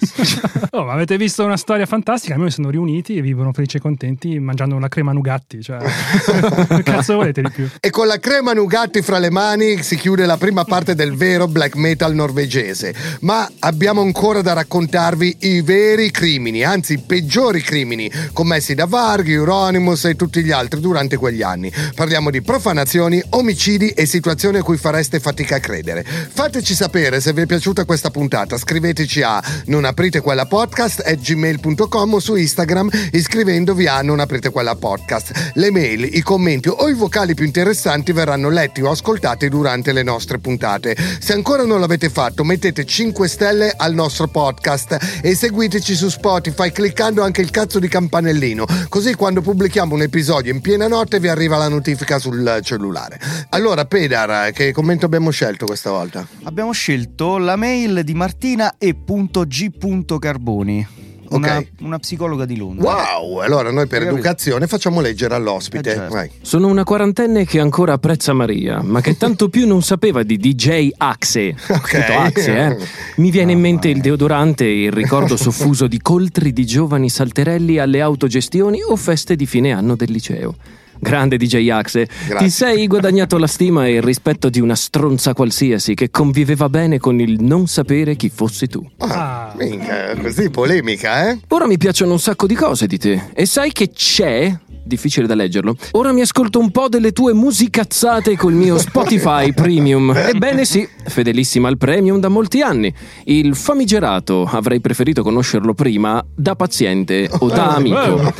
[0.75, 2.33] Oh, ma avete visto una storia fantastica?
[2.33, 5.61] Almeno sono riuniti e vivono felici e contenti mangiando una crema Nugatti.
[5.61, 5.77] Cioè,
[6.67, 7.69] che cazzo volete di più?
[7.79, 11.47] E con la crema Nugatti fra le mani si chiude la prima parte del vero
[11.47, 12.95] black metal norvegese.
[13.19, 19.33] Ma abbiamo ancora da raccontarvi i veri crimini, anzi i peggiori crimini commessi da Varghi,
[19.33, 21.71] Euronymous e tutti gli altri durante quegli anni.
[21.93, 26.03] Parliamo di profanazioni, omicidi e situazioni a cui fareste fatica a credere.
[26.03, 31.19] Fateci sapere se vi è piaciuta questa puntata, scriveteci a non aprite quella podcast at
[31.19, 35.51] gmail.com o su Instagram iscrivendovi a non aprite quella podcast.
[35.53, 40.01] Le mail, i commenti o i vocali più interessanti verranno letti o ascoltati durante le
[40.01, 40.97] nostre puntate.
[41.19, 46.71] Se ancora non l'avete fatto, mettete 5 stelle al nostro podcast e seguiteci su Spotify
[46.71, 51.27] cliccando anche il cazzo di campanellino, così quando pubblichiamo un episodio in piena notte vi
[51.27, 53.19] arriva la notifica sul cellulare.
[53.49, 56.27] Allora, Pedar, che commento abbiamo scelto questa volta?
[56.45, 59.72] Abbiamo scelto la mail di Martina e G.
[60.19, 60.87] Carboni.
[61.29, 61.67] Una, Ok.
[61.81, 62.93] una psicologa di Londra.
[63.17, 65.91] Wow, allora noi per educazione facciamo leggere all'ospite.
[65.91, 66.13] Eh, certo.
[66.13, 66.29] Vai.
[66.41, 70.89] Sono una quarantenne che ancora apprezza Maria, ma che tanto più non sapeva di DJ
[70.95, 71.55] Axe.
[71.57, 72.77] Scritto Axe, eh.
[73.15, 77.79] Mi viene in mente il deodorante e il ricordo soffuso di coltri di giovani salterelli
[77.79, 80.55] alle autogestioni o feste di fine anno del liceo.
[80.99, 82.35] Grande DJ Axe, Grazie.
[82.37, 86.97] ti sei guadagnato la stima e il rispetto di una stronza qualsiasi che conviveva bene
[86.97, 88.87] con il non sapere chi fossi tu.
[88.99, 91.39] Ah, minchia, così polemica, eh?
[91.49, 93.29] Ora mi piacciono un sacco di cose di te.
[93.33, 94.53] E sai che c'è?
[94.85, 95.75] Difficile da leggerlo.
[95.91, 100.13] Ora mi ascolto un po' delle tue musicazzate col mio Spotify Premium.
[100.15, 102.93] Ebbene sì, fedelissima al Premium da molti anni.
[103.25, 108.33] Il famigerato avrei preferito conoscerlo prima da paziente o da amico.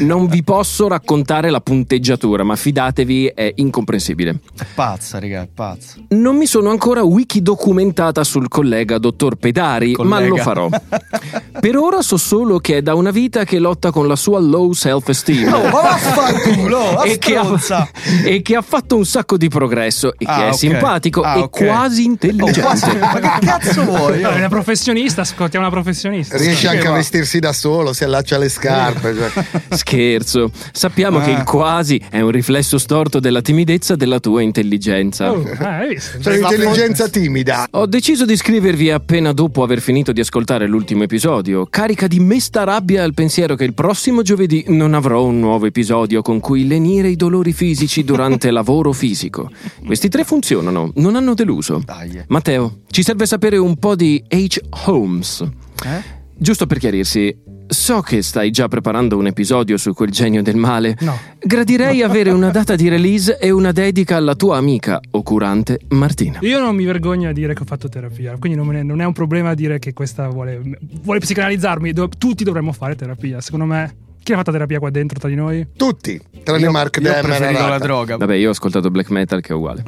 [0.00, 4.40] Non vi posso raccontare la punteggiatura, ma fidatevi, è incomprensibile.
[4.56, 5.96] È pazza, raga, è pazza.
[6.08, 10.28] Non mi sono ancora wiki documentata sul collega dottor Pedari, ma Collega.
[10.28, 10.68] lo farò.
[11.60, 14.72] Per ora so solo che è da una vita che lotta con la sua low
[14.72, 15.52] self-esteem.
[15.52, 17.88] Oh, ma vaffanculo, e, che ha, stronza.
[18.24, 20.58] e che ha fatto un sacco di progresso e Ah, che è ok.
[20.58, 21.64] simpatico Ah, e ok.
[21.66, 22.60] quasi intelligente.
[22.60, 24.20] Oh, quasi- ma che cazzo vuoi?
[24.20, 26.36] No, è una professionista, ascoltiamo una professionista.
[26.36, 29.14] Riesce anche Che a vestirsi da solo, si allaccia le scarpe.
[29.14, 29.44] cioè.
[29.76, 30.50] Scherzo.
[30.72, 31.22] Sappiamo Ah.
[31.22, 35.30] che il quasi è un riflesso storto della timidezza della tua intelligenza.
[35.32, 36.18] Oh, ah, hai visto?
[36.18, 37.66] C'è un'intelligenza timida.
[37.72, 42.64] Ho deciso di scrivervi appena dopo aver finito di ascoltare l'ultimo episodio, carica di mesta
[42.64, 47.08] rabbia al pensiero che il prossimo giovedì non avrò un nuovo episodio con cui lenire
[47.08, 49.50] i dolori fisici durante lavoro fisico.
[49.84, 51.82] Questi tre funzionano, non hanno deluso.
[51.84, 52.22] Dai.
[52.28, 54.60] Matteo, ci serve sapere un po' di H.
[54.86, 55.40] Holmes.
[55.84, 56.16] Eh?
[56.36, 57.36] Giusto per chiarirsi,
[57.68, 60.96] so che stai già preparando un episodio su quel genio del male.
[61.00, 61.16] No.
[61.38, 66.38] Gradirei avere una data di release e una dedica alla tua amica o curante Martina.
[66.42, 69.04] Io non mi vergogno a dire che ho fatto terapia, quindi non, è, non è
[69.04, 70.60] un problema dire che questa vuole,
[71.02, 71.92] vuole psicanalizzarmi.
[71.92, 74.06] Do- tutti dovremmo fare terapia, secondo me.
[74.28, 75.66] Chi ha fatto terapia qua dentro tra di noi?
[75.74, 77.78] Tutti, tranne Io, Mark io preferito la Arata.
[77.82, 78.18] droga.
[78.18, 79.82] Vabbè, io ho ascoltato black metal che è uguale.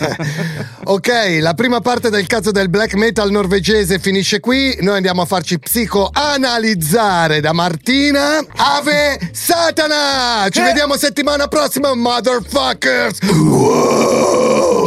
[0.84, 1.08] ok,
[1.40, 4.78] la prima parte del cazzo del black metal norvegese finisce qui.
[4.80, 8.38] Noi andiamo a farci psicoanalizzare da Martina.
[8.56, 10.48] Ave Satana!
[10.48, 13.18] Ci vediamo settimana prossima, motherfuckers!
[13.30, 14.86] Wow!